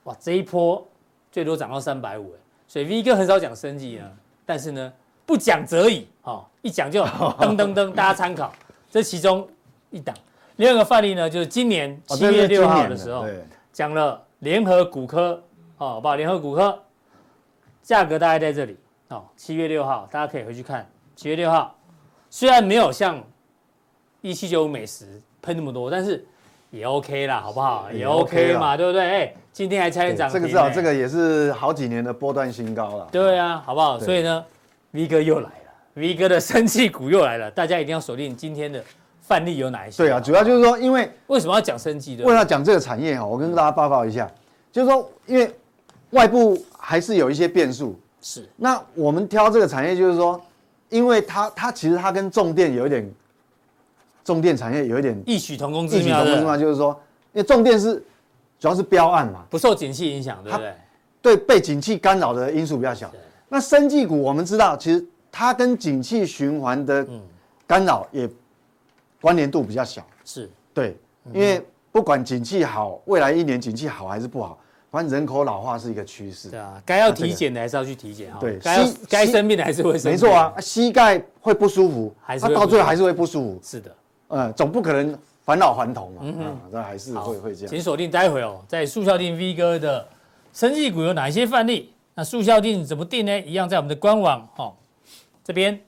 [0.06, 0.86] 哇，这一波
[1.30, 2.34] 最多涨到三百五，
[2.68, 4.10] 所以 V 哥很少讲生技啊，
[4.46, 4.92] 但是呢，
[5.26, 8.52] 不讲则已，哦，一讲就噔噔噔，大家参考，
[8.90, 9.48] 这其中
[9.92, 10.16] 一档。
[10.56, 13.26] 另外一个范例呢，就是今年七月六号的时候，
[13.74, 15.44] 讲了联合骨科，
[15.78, 16.16] 哦，好不好？
[16.16, 16.82] 联合骨科
[17.84, 18.78] 价格大概在这里，
[19.10, 21.76] 哦，七月六号大家可以回去看，七月六号
[22.30, 23.22] 虽然没有像
[24.22, 26.26] 一七九五美食喷那么多，但是。
[26.70, 27.88] 也 OK 啦，好不好？
[27.94, 29.02] 也 OK 嘛，对不对？
[29.02, 30.34] 哎，今天还差点涨停。
[30.34, 33.08] 这个至少这个也是好几年的波段新高了。
[33.10, 33.98] 对啊，好不好？
[33.98, 34.46] 所以呢
[34.92, 38.84] ，V 哥又来了，V 哥的生气股又来了，大家一定要锁定今天的
[39.22, 40.04] 范例有哪一些？
[40.04, 42.22] 对啊，主要就是说，因为为什么要讲生技？
[42.22, 44.30] 为了讲这个产业哈，我跟大家报告一下，
[44.70, 45.50] 就是说，因为
[46.10, 47.98] 外部还是有一些变数。
[48.22, 48.46] 是。
[48.58, 50.40] 那我们挑这个产业，就是说，
[50.90, 53.10] 因为它它其实它跟重电有一点。
[54.28, 56.90] 重电产业有一点异曲同工之妙，的就是说，
[57.32, 57.96] 因为重电是
[58.60, 60.74] 主要是标案嘛，不受景气影响，对不对？
[61.22, 63.10] 对，被景气干扰的因素比较小。
[63.48, 67.08] 那生技股我们知道，其实它跟景气循环的
[67.66, 68.30] 干扰也
[69.22, 70.06] 关联度比较小。
[70.26, 70.98] 是，对，
[71.32, 74.60] 因为不管景气好，未来一年景气好还是不好，
[74.92, 76.50] 反正人口老化是一个趋势。
[76.50, 78.40] 对啊，该要体检的还是要去体检哈。
[78.42, 80.12] 对，该该生病的还是会生病。
[80.12, 83.60] 没错啊，膝盖会不舒服，还是到最后还是会不舒服。
[83.64, 83.96] 是的。
[84.30, 87.70] 呃，总不可能返老还童嘛，嗯嗯，那还是会会这样。
[87.70, 90.06] 请锁定待会哦，在速效定 V 哥的
[90.54, 91.94] 生技股有哪一些范例？
[92.14, 93.40] 那速效定怎么定呢？
[93.42, 94.74] 一样在我们的官网哦，
[95.44, 95.80] 这边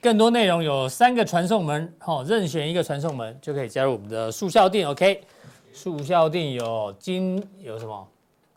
[0.00, 4.88] 更多内容有三个传送门哦，任选一个传送门就可以加入我们的速效定。
[4.88, 5.22] OK，
[5.72, 8.06] 速效定有金有什么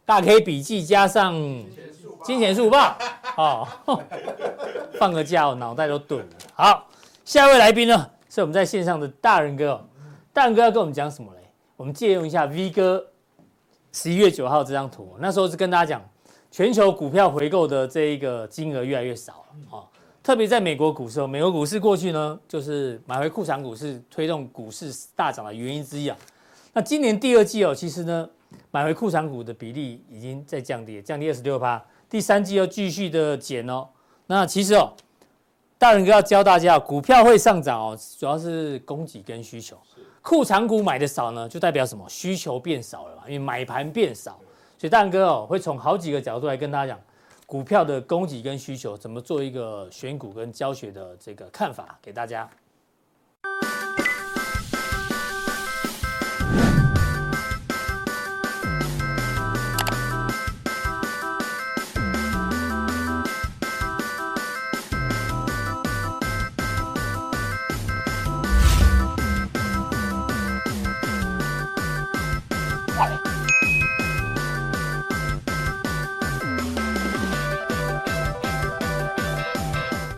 [0.05, 1.33] 大 K 笔记加上
[2.23, 2.95] 金钱树报
[3.35, 3.67] 哦，
[4.97, 6.27] 放个假我脑袋都钝了。
[6.53, 6.87] 好，
[7.25, 8.09] 下一位来宾呢？
[8.37, 9.83] 是我们在线上的大仁哥，
[10.31, 11.39] 大仁哥要跟我们讲什么嘞？
[11.75, 13.03] 我们借用一下 V 哥
[13.91, 16.09] 十一月九号这张图，那时候是跟大家讲，
[16.51, 19.81] 全球股票回购的这一个金额越来越少了啊，
[20.21, 26.15] 特别在美国股市，美国股市过去呢，就是买回库藏股是推动股市大涨的原因之一啊。
[26.73, 28.29] 那今年第二季哦，其实呢，
[28.69, 33.87] 买回库藏股的比例已经在降低，降低二十六趴，第三季要继续的减哦。
[34.27, 34.93] 那其实哦。
[35.79, 39.77] 大仁哥要教大家，股票会上涨哦，主要是供给跟需求。
[40.23, 42.03] 库藏股买的少呢，就代表什么？
[42.09, 44.39] 需求变少了嘛，因为买盘变少。
[44.77, 46.99] 所以大仁哥哦，会从好几个角度来跟大家讲
[47.45, 52.49] 股票的供给跟需求，怎么做一个选股跟教学的这个看法给大家。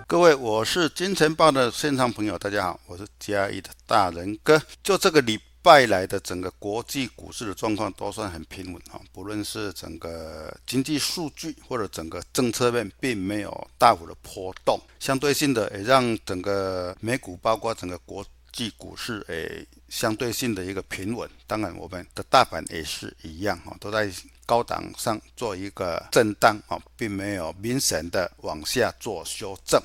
[0.09, 4.59] 各位，我是金钱豹的现场朋友，大家好，我是嘉义的大仁哥。
[4.81, 21.29] 就这个礼拜来的整个国际股市的状况都算很平稳啊，不论是整个经济数据或者整个政策面，并没有大幅的波动，相对性的也让整个美股包括整个国际股市诶相对性的一个平稳。
[21.45, 24.11] 当然，我们的大盘也是一样哈，都在。
[24.49, 29.79] 高档上做一个震荡啊，并没有明显的往下做修正。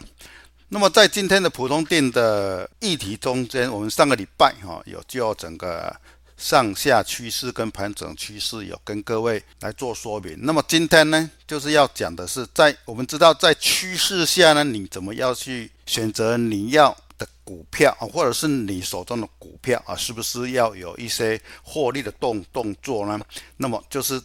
[0.71, 5.95] 那么在今天的普通錠的议题中间，我们上个礼拜哈有就整个
[6.39, 10.35] 上下趋势跟盘整趋势有跟各位来做说明。
[10.41, 23.21] 那么今天呢，就是要讲的是在我们知道在趋势下呢，你怎么要去选择你要的股票啊，或者是你手中的股票啊，是不是要有一些获利的动动作呢？
[23.59, 24.21] 那么就是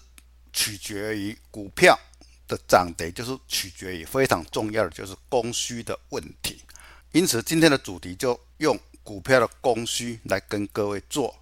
[0.60, 1.98] 取决于股票
[2.46, 6.62] 的涨跌，就是取决于非常重要的就是供需的问题。
[7.14, 11.34] 因此，今天的主题就用股票的供需来跟各位做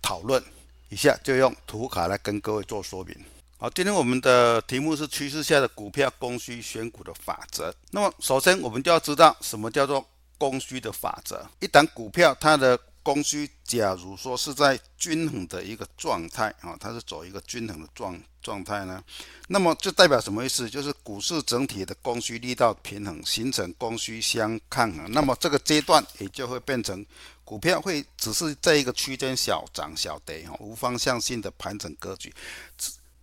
[0.00, 0.42] 讨论。
[0.88, 3.14] 以下就用图卡来跟各位做说明。
[3.58, 7.74] 好，今天我们的题目是趋势下的股票供需选股的法则。
[7.90, 10.02] 那么，首先我们就要知道什么叫做
[10.38, 11.46] 供需的法则。
[11.60, 19.02] 一旦股票它的供需，假如说是在均衡的一个状态啊，它是走一个均衡的状状态呢，
[19.48, 20.68] 那么这代表什么意思？
[20.70, 25.10] 就是股市整体的供需力道平衡，形成供需相抗衡。
[25.12, 27.04] 那么这个阶段也就会变成。
[27.44, 32.32] 股票会只是在一个区间小涨小跌哈，无方向性的盘整格局。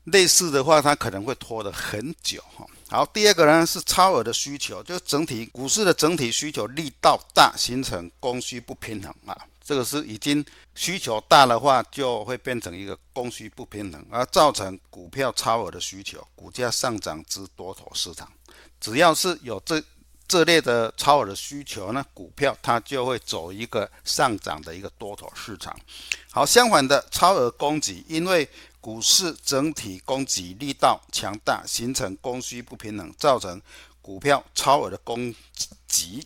[0.04, 2.64] 类似的话，它可能会拖得很久哈。
[2.90, 9.36] 好，第二个呢是超额的需求，就是整体股市的整体需求力道大，形成供需不平衡啊。
[9.70, 18.28] 这个是已经需求大的话，就会变成一个供需不平衡，而造成股票超额的需求，股价上涨之多头市场。
[18.80, 19.80] 只要是有这。
[20.28, 25.76] 这类的超额的需求呢，股票它就会走一个上涨的一个多头市场。
[26.30, 28.48] 好，相反的超额供给，因为
[28.80, 33.60] 股市整体供给力道强大，形成供需不平衡，造成
[34.04, 35.34] 股票超额的供
[35.88, 36.24] 给，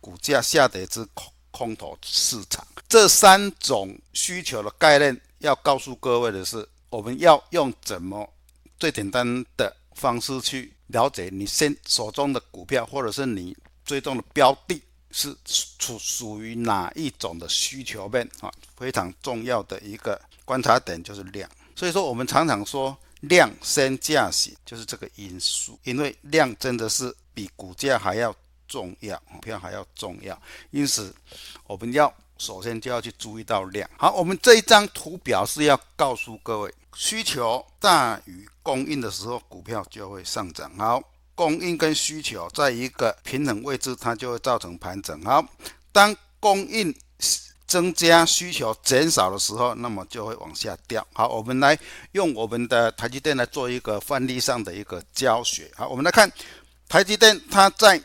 [0.00, 1.06] 股价下跌之
[1.52, 2.66] 空头市场。
[2.88, 8.28] 这三种需求的概念，要告诉各位的是，我们要用怎么
[8.80, 10.72] 最简单的方式去。
[10.88, 18.52] 了解你现手中的股票，或者是你追踪的标的，是属属于哪一种的需求面啊？
[18.76, 21.48] 非常重要的一个观察点就是量。
[21.74, 25.78] 所以说，我们常常说量先价行，就是这个因素。
[25.84, 28.36] 因为量真的是比股价还要
[28.72, 30.40] 重要，股票还要重要。
[30.70, 31.14] 因此，
[31.66, 33.86] 我们要首先就要去注意到量。
[33.98, 36.74] 好，我们这一张图表是要告诉各位。
[36.94, 40.70] 需求大于供应的时候，股票就会上涨。
[40.78, 41.02] 好，
[41.34, 45.20] 供应跟需求在一个平衡位置，它就会造成盘整。
[45.22, 45.42] 好，
[45.90, 46.94] 当供应
[47.66, 51.06] 增加，需求减少的时候，那么就会往下掉。
[51.14, 51.78] 好，我们来
[52.12, 55.70] 用我们的台积电来做一个范例上的一个教学。
[55.74, 56.30] 好，我们来看
[56.90, 57.98] 台积电，它在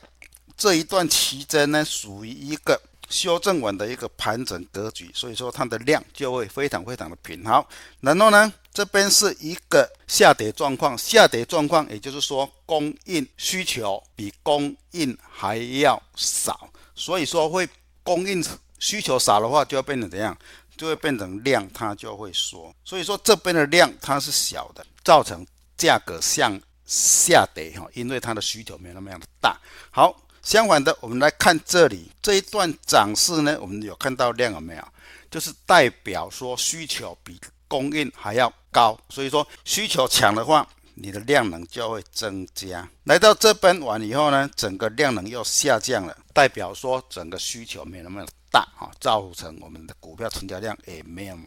[0.58, 2.82] 这一段期间呢，属于一个。
[3.10, 7.41] 修正完的一个盘整格局，所以说它的量就会非常非常的平。
[7.46, 7.65] 好，
[8.02, 17.65] 然后呢，这边是一个下跌状况，下跌状况也就是说供应需求比供应还要少，所以说会
[18.04, 18.43] 供应
[18.78, 20.38] 需求少的话，就要变成怎样？
[20.76, 29.58] 就会变成量它就会缩，所以说这边的量它是小的，造成价格向下跌哈，因为它的需求没有那么样的大。
[29.91, 30.13] 好。
[30.47, 34.88] 相反的，我们来看这里这一段涨势呢，我们有看到量有没有？
[35.29, 42.89] 就是代表说需求比供应还要高，所以说需求强的话，你的量能就会增加。
[43.03, 51.38] 来到这边完以后呢，整个量能又下降了，代表说整个需求没那么大啊，造成我们的股票成交量也没有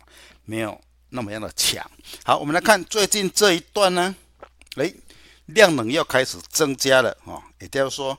[0.45, 1.83] 没有那么样的强。
[2.23, 4.15] 好，我们来看最近这一段呢，
[4.77, 4.95] 诶，
[5.47, 8.19] 量能又开始增加了啊，也就是说。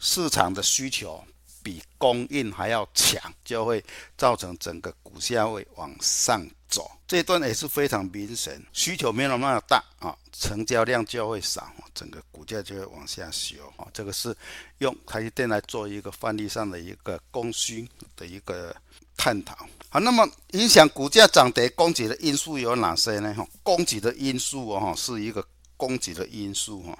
[0.00, 1.22] 市场的需求
[1.62, 3.84] 比供应还要强，就会
[4.16, 6.90] 造成整个股价会往上走。
[7.06, 13.56] 这一段也是非常明显，需求没有那么大啊，成交量就会少，整个股价就会往下修。
[13.76, 13.86] 啊。
[13.92, 14.34] 这个是
[14.78, 17.86] 用台积电来做一个范例上的一个供需
[18.16, 18.74] 的一个
[19.16, 19.54] 探讨。
[19.90, 23.34] 好，那么影响股价涨跌供给的因素有哪些呢？
[23.34, 25.44] 哈，供给的因素哦，是一个
[25.76, 26.96] 供给的因素哈。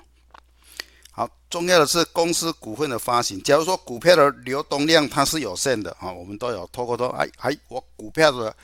[1.21, 3.39] 好，重要的是公司股份的发行。
[3.43, 8.57] 假如说股票的流动量它是有限的啊，我们都有透过说，哎哎，我股票的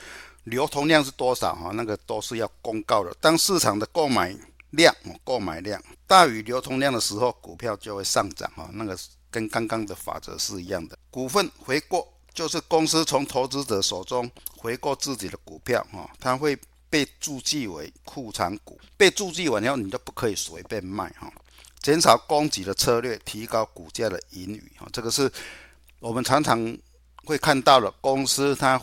[0.44, 1.70] 流通量是多少哈？
[1.74, 3.14] 那个都是要公告的。
[3.20, 4.34] 当市场的购买
[4.70, 8.70] 量、购买量大于流通量的时候，股票就会上涨哈。
[8.72, 8.96] 那个
[9.30, 10.96] 跟刚刚的法则是一样的。
[11.10, 21.30] 股份回购就是公司从投资者手中回购自己的股票哈，它会被注记为库藏股，被注记完以后你就不可以随便卖哈。
[21.86, 25.30] 减少供给的策略，提高股价的盈余啊，这个是
[26.00, 26.76] 我们常常
[27.24, 27.88] 会看到的。
[28.00, 28.76] 公司它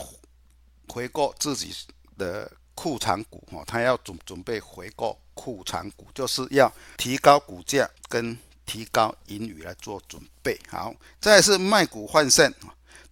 [0.88, 1.70] 回购自己
[2.16, 8.34] 的库藏股哈，它要准准备回购库藏股，就是要提高股价跟
[8.64, 10.58] 提高盈余来做准备。
[10.70, 12.50] 好，再是卖股换肾。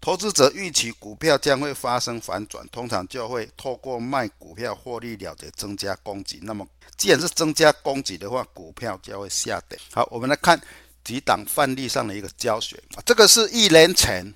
[0.00, 6.38] 投资者预期股票将会发生反转，通常就会透过卖股票获利了结，增加供给。
[6.42, 6.66] 那么，
[6.96, 9.78] 既然是增加供给的话，股票就会下跌。
[9.92, 10.60] 好，我们来看
[11.04, 14.34] 几档范例上的一个教学啊，这个是一年前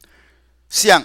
[0.68, 1.04] 向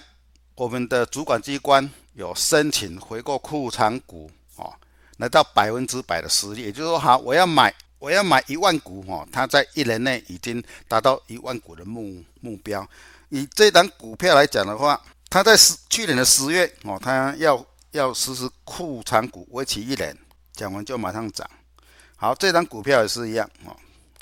[0.53, 4.71] 我们的主管机关有申请回购库藏股哦，
[5.17, 12.87] 来到百分之百的实力，也就是说，好，我要买，我要买一万股哦，它在一年内已经达到一万股的目目标。
[13.31, 20.15] 以这档股票来讲的话，它在十去年的十月哦，它要要实施库藏股，为期一年，
[20.53, 21.49] 讲完就马上涨。
[22.17, 23.73] 好，这档股票也是一样哦，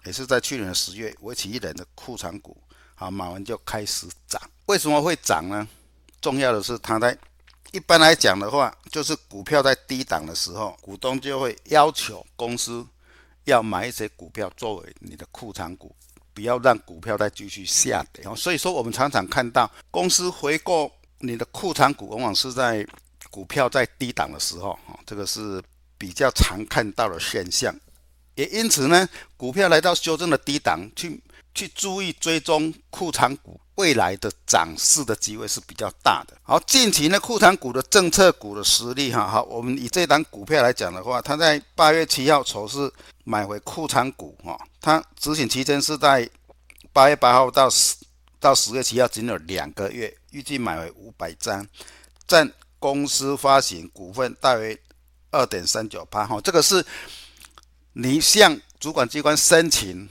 [0.05, 2.55] 也是在去年的十月，为期一年的库藏股，
[2.93, 4.39] 好，买完就开始涨。
[4.68, 5.68] 为什么会涨呢？
[6.22, 7.18] 重要的是，它在
[7.72, 12.86] 一般来讲的话，就是股票在低档的时候，股东就会要求公司
[13.45, 15.95] 要买一些股票作为你的库藏股。
[16.39, 22.87] 不要让股票再继续下跌哦，所以说我们常常看到公司回购你的库藏股，往往是在
[23.29, 25.61] 股票在低档的时候，这个是
[25.97, 27.75] 比较常看到的现象。
[28.35, 31.21] 也因此呢，股票来到修正的低档，去
[31.53, 36.38] 去注意追踪库藏股未来的涨势的机会是比较大的。
[36.43, 42.91] 好，近期呢，库藏股的政策股的实力哈，好，我们以这档股票来讲的话，它在八月七号筹是。
[43.25, 46.27] 买回库藏股哈，它执行期间是在
[46.91, 47.95] 八月八号到十
[48.39, 51.63] 到十月七号，仅有两个月，预计买回五百张，
[52.25, 54.75] 占公司发行股份大约
[55.30, 56.84] 二点三九八哈，这个是
[57.93, 60.09] 你向主管机关申请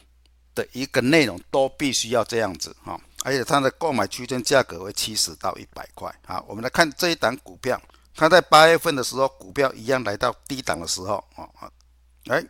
[0.54, 6.14] 的一个内容，都必须要这样子哈，而且它的购买区间价格为七十到一百块。
[6.26, 7.80] 好，我们来看这一档股票，
[8.14, 11.70] 它在八月份的时候，股票一样来到低档的时候啊，
[12.28, 12.44] 哎。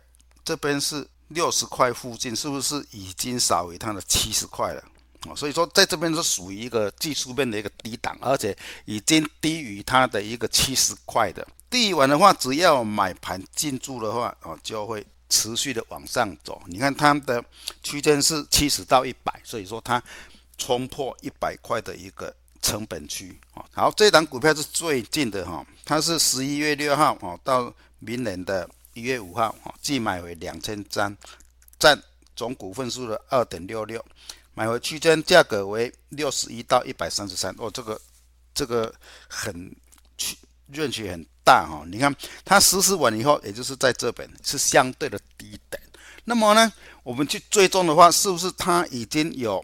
[0.45, 4.83] 这边是六十块附近，是不是已经少于它的七十块了？
[5.27, 11.47] 哦，所以说在这边是属于一个技术面的一个低档，而且已经低于它的一个七十块的。
[11.69, 16.59] 第一晚的话，只要买盘进驻的话，哦，就会持续的往上走。
[16.65, 17.43] 你看它的
[17.83, 20.01] 区间是七十到一百，所以说它
[20.59, 22.31] 冲破一百块的一个
[22.61, 23.35] 成本区。
[23.55, 28.69] 哦，好，这档股票是最近的哈，它是十一月六号哦到明年的。
[28.95, 31.15] 一月五号，哦，即买回两千张，
[31.77, 31.97] 占
[32.35, 34.03] 总股份数的二点六六，
[34.55, 37.55] 买回区间价格为六十一到一百三十三。
[37.59, 38.01] 哦，这个
[38.53, 38.93] 这个
[39.29, 39.73] 很
[40.17, 40.35] 区
[40.65, 41.85] 润区很大哈。
[41.87, 45.81] 你看它实施完以后，也就是在这边是相对的低点。
[46.25, 49.63] 那么呢，我们去追踪的话，是不是它已经有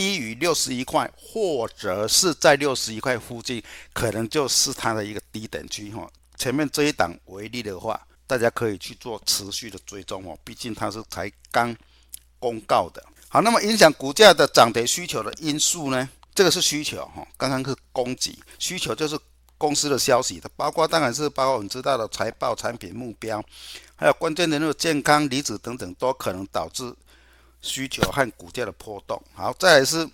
[0.00, 6.08] 低于六十一块，或者是在六十一块附近，可能就是它的一个低等区哈。
[6.38, 8.00] 前面这一档为例的话。
[8.30, 11.76] 大家可以去做持续的追踪哦，毕竟它是才刚
[12.38, 13.04] 公告的。
[13.28, 16.08] 好，那么影响股价的涨跌需求的因素呢？
[16.32, 19.18] 这个是需求哈，刚刚是供给，需求就是
[19.58, 23.44] 公司的消息，它包括当然是包括我们知道的财报、产品目标，
[23.96, 26.94] 还有关键人物健康、离职等等，都可能导致
[27.62, 29.20] 需求和股价的波动。
[29.34, 30.08] 好，再来是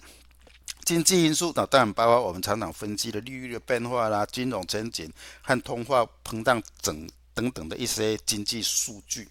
[0.84, 7.07] 经济因素，那当然包括我们常常分析的利率的变化啦、金融前景和通货膨胀整。
[7.36, 9.28] 等等的一些经济数据，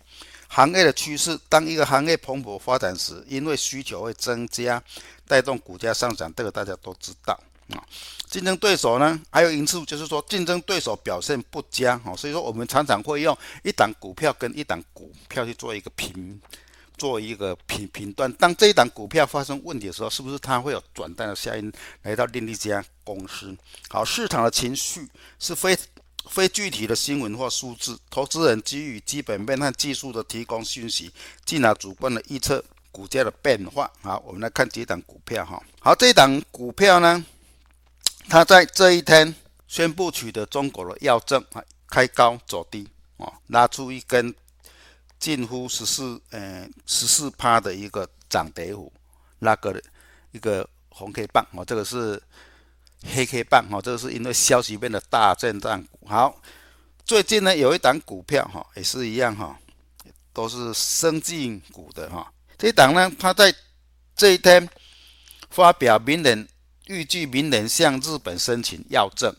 [0.47, 4.79] 行业的趋势，当一个行业蓬勃发展时，因为需求会增加，
[5.27, 7.33] 带动股价上涨，这个大家都知道
[7.71, 7.81] 啊。
[8.29, 16.39] 竞争对手呢，还有因素就是说竞争对手表现不佳啊，所以说我们常常会用一档股票跟一档股票去做一个评，
[16.97, 18.31] 做一个评评断。
[18.33, 21.71] 当这一档股票发生问题的时候，是不是它会有转单的效应
[22.03, 23.55] 来到另一家公司？
[23.89, 25.07] 好，市场的情绪
[25.39, 25.77] 是非。
[26.27, 31.11] 非具体的新闻或数字，投资人基于基本面和技术的提供讯息，
[31.45, 33.87] 进而主观的预测股价的变化。
[34.01, 35.61] 好，我们来看几档股票哈。
[35.79, 37.23] 好，这一档股票呢，
[38.27, 39.35] 它在这一天
[39.67, 41.45] 宣布取得中国的药证，
[41.87, 42.87] 开高走低，
[43.17, 44.33] 哦，拉出一根
[45.25, 48.93] 近乎十四呃十四趴的一个涨跌幅，
[49.39, 49.81] 那个
[50.31, 52.21] 一个红 K 棒哦，这个是。
[53.13, 56.07] 黑 K 棒哦，这个是因为消息面的大震荡股。
[56.07, 56.41] 好，
[57.05, 59.55] 最近呢有一档股票哈，也是一样哈，
[60.33, 62.33] 都是生进股的哈。
[62.57, 63.53] 这一档呢，它在
[64.15, 64.67] 这一天
[65.51, 66.47] 发表明年
[66.87, 69.35] 预计明年向日本申请要证，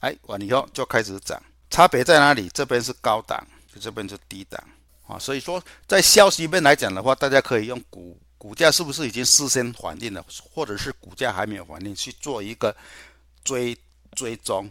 [0.00, 1.42] 哎，完以后就开始涨。
[1.68, 2.48] 差别在哪里？
[2.54, 3.46] 这边是高档，
[3.78, 4.58] 这边是低档
[5.06, 5.18] 啊。
[5.18, 8.18] 所以说，在消息面来讲的话，大家可以用股。
[8.38, 12.76] 股价是不是已经事先反映了，或者是股价还没有反映，去做一个
[13.42, 13.76] 追
[14.14, 14.70] 追踪？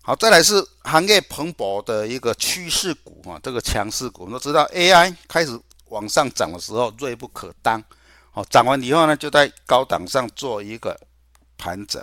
[0.00, 7.82] 好，再来是行业蓬勃的一个趋势股啊，这个强势股，我们都知道 AI 开始往上涨的时候，锐不可当。
[8.30, 10.98] 好，涨完以后呢，就在高档上做一个
[11.58, 12.02] 盘整，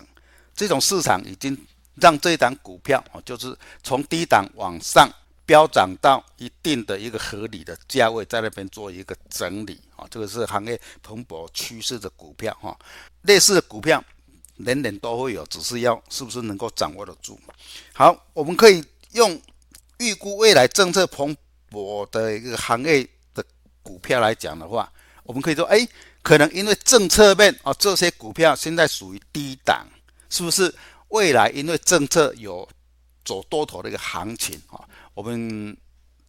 [0.54, 1.58] 这种市场已经
[1.95, 5.10] 让这一档股票啊，就是从低档往上。
[5.46, 12.78] 飙涨到一定的一个合理的价位，在那边做一个整理啊，这个是行业蓬勃趋势的股票哈。
[13.24, 14.04] 类似的股票
[14.58, 17.39] 人人都会有，只是要是不是能够掌握得住。
[17.94, 19.39] 好，我们可以用
[20.00, 21.36] 预估未来政策蓬
[21.72, 23.44] 勃的一个行业的
[23.82, 24.91] 股票来讲的话，
[25.24, 25.88] 我们可以说，哎，
[26.22, 29.88] 可能因为政策面啊，这些股票现在属于低档，
[30.30, 30.74] 是不是？
[31.10, 32.68] 未来因为政策有
[33.24, 34.82] 走多头的一个行情啊，
[35.14, 35.76] 我们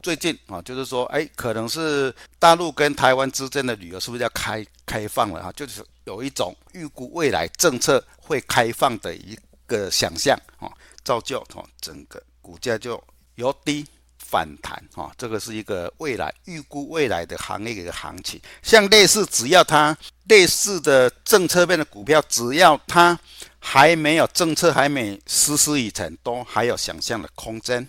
[0.03, 5.53] 最近啊，就是说，哎，可能是大陆跟台湾之间的旅游是不是要开开放了啊？
[5.53, 10.71] 就是有一种预估未来政策会开放的一个想象啊，
[11.03, 13.03] 造就啊整个股价就
[13.37, 13.87] 由低
[14.19, 18.41] 反弹啊，这个是一个未来预估未来的行业的一个行情。
[18.63, 19.97] 像类似只要它
[20.29, 23.19] 类似的政策面的股票，只要它。
[23.67, 27.89] 还没有政策还没实施以前，都还有想象的空间。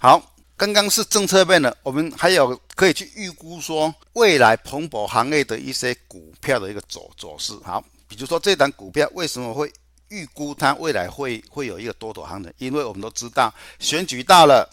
[0.00, 7.52] 好，刚刚是政策面的，我们还有可以去预估说未来蓬勃行业的一些股票的一个走走势。
[7.64, 9.72] 好，比如说这档股票为什么会
[10.08, 12.52] 预估它未来会会有一个多头行情？
[12.58, 14.70] 因为我们都知道选举到了，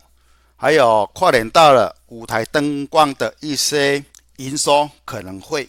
[0.56, 4.04] 还有跨年到了，舞台灯光的一些
[4.38, 5.68] 营收可能会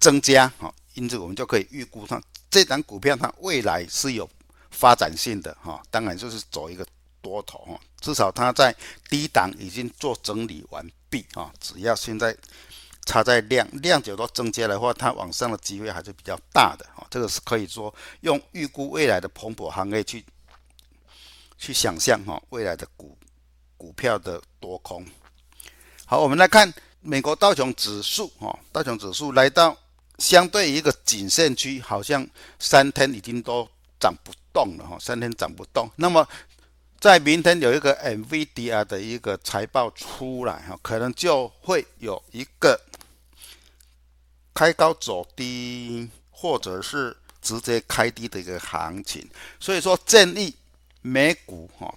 [0.00, 0.52] 增加。
[0.58, 2.20] 好，因此我们就可以预估它。
[2.50, 4.28] 这档股票它未来是有
[4.72, 6.84] 发展性的哈，当然就是走一个
[7.22, 8.74] 多头哈，至少它在
[9.08, 12.36] 低档已经做整理完毕啊，只要现在
[13.06, 20.24] 差在量量久多增加的话，它往上的机会还是比较大的啊，这个是可以说用预估未来的蓬勃行业去
[21.56, 23.16] 去想象哈未来的股
[23.76, 25.06] 股票的多空。
[26.04, 26.70] 好，我们来看
[27.00, 29.74] 美国道琼指数哈，道琼指数来到。
[30.18, 32.24] 相对一个颈线区，好像
[32.60, 33.68] 三天已经都
[33.98, 35.90] 涨不动了哈，三天涨不动。
[35.96, 36.24] 那么
[37.02, 42.80] 在明天有一个 NVDR 的一个财报出来哈，可能就会有一个
[44.54, 49.28] 开高走低，或者是直接开低的一个行情。
[49.58, 50.54] 所以说建议
[51.00, 51.92] 美股哈。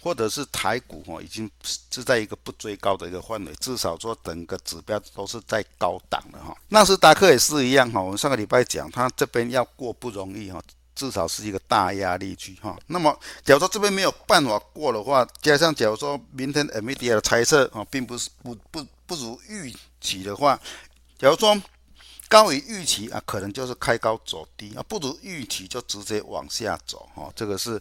[0.00, 1.50] 或者是台股哈，已经
[1.90, 6.56] 是在一个不追高的一个范围，至少说整个指标都是在高档的哈。
[6.68, 10.62] 纳斯达克也是一样哈，我们上个礼拜讲，它这边要过不容易哈，
[10.98, 12.76] 至少是一个大压力区哈。
[12.88, 20.58] 那么假如说这边没有办法过的话，加上假如说明天 NVIDIA 的猜测啊，并不是不不不如预期的话，
[21.16, 21.56] 假如说
[22.28, 27.80] 高于预期啊，可能就是开高走低啊，不如预期就直接往下走哈，这个是。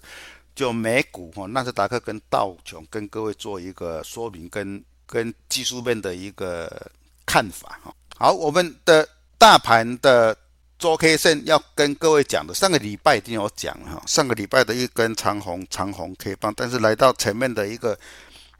[0.57, 6.91] 就美股哈，纳斯达克跟道琼跟各位做一个说明跟跟技术面的一个
[7.27, 7.93] 看法哈。
[8.17, 9.07] 好，我们的
[9.37, 10.35] 大盘的
[10.77, 17.97] 周 K 线要跟各位讲的，上个礼拜已经有讲哈，上个礼拜的一根长红长红 K 棒，但是来到前面的一个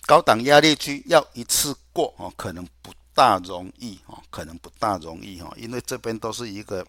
[0.05, 6.85] 高档压力区，要一次过哦，可能不大容易哦，可能不大容易哈，因为这边都是一个。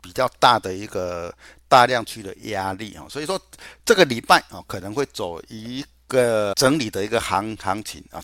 [0.00, 1.34] 比较大的一个
[1.68, 3.38] 大量区的压力啊，所以说
[3.84, 8.22] 这个礼拜啊可能会走一个整理的一个行行情啊，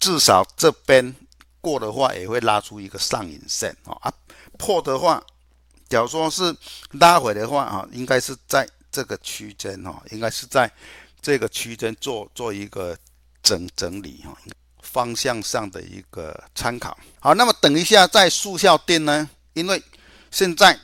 [0.00, 1.14] 至少这边
[1.60, 4.12] 过的话也会拉出一个上影线啊，
[4.58, 5.22] 破的话，
[5.88, 6.54] 假如说是
[6.92, 10.70] 拉回的话啊，应该是在这个区间哈，应该是在
[11.20, 12.96] 这个区间做做一个
[13.42, 14.36] 整整理哈，
[14.82, 16.96] 方向上的一个参考。
[17.20, 19.82] 好，那么等一下在速效店呢，因为。
[20.30, 20.76] 现在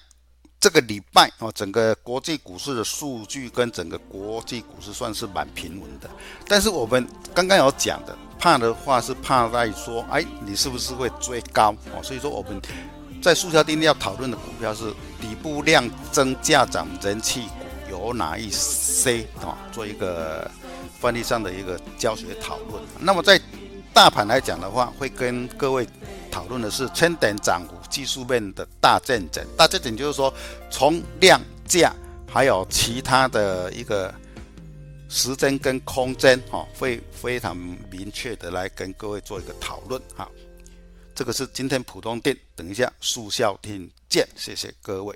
[0.61, 6.09] 这个礼拜啊，整个国际股市的数据跟整个国际股市算是蛮平稳的。
[6.47, 7.05] 但是我们
[7.35, 12.01] 刚刚有讲的，怕的话是怕在说，哎，你是不是会追高哦？
[12.01, 12.63] 所以说我们
[13.21, 19.59] 在速效定要讨论的股票是底部量增价涨人气股有哪一些啊？
[19.73, 20.51] 做一个
[20.99, 22.83] 范例上的一个教学讨论。
[22.99, 23.41] 那么在
[23.93, 25.87] 大盘来讲的话，会跟各位
[26.31, 27.75] 讨论的是千点涨幅。
[27.91, 30.33] 技术面的大见证，大见证就是说，
[30.71, 31.93] 从量价
[32.33, 34.15] 还有其他的一个
[35.09, 37.57] 时间跟空间，哈，会非常
[37.91, 40.29] 明确的来跟各位做一个讨论，哈。
[41.21, 45.15] 这个是今天普通店，等一下速效听见，谢谢各位。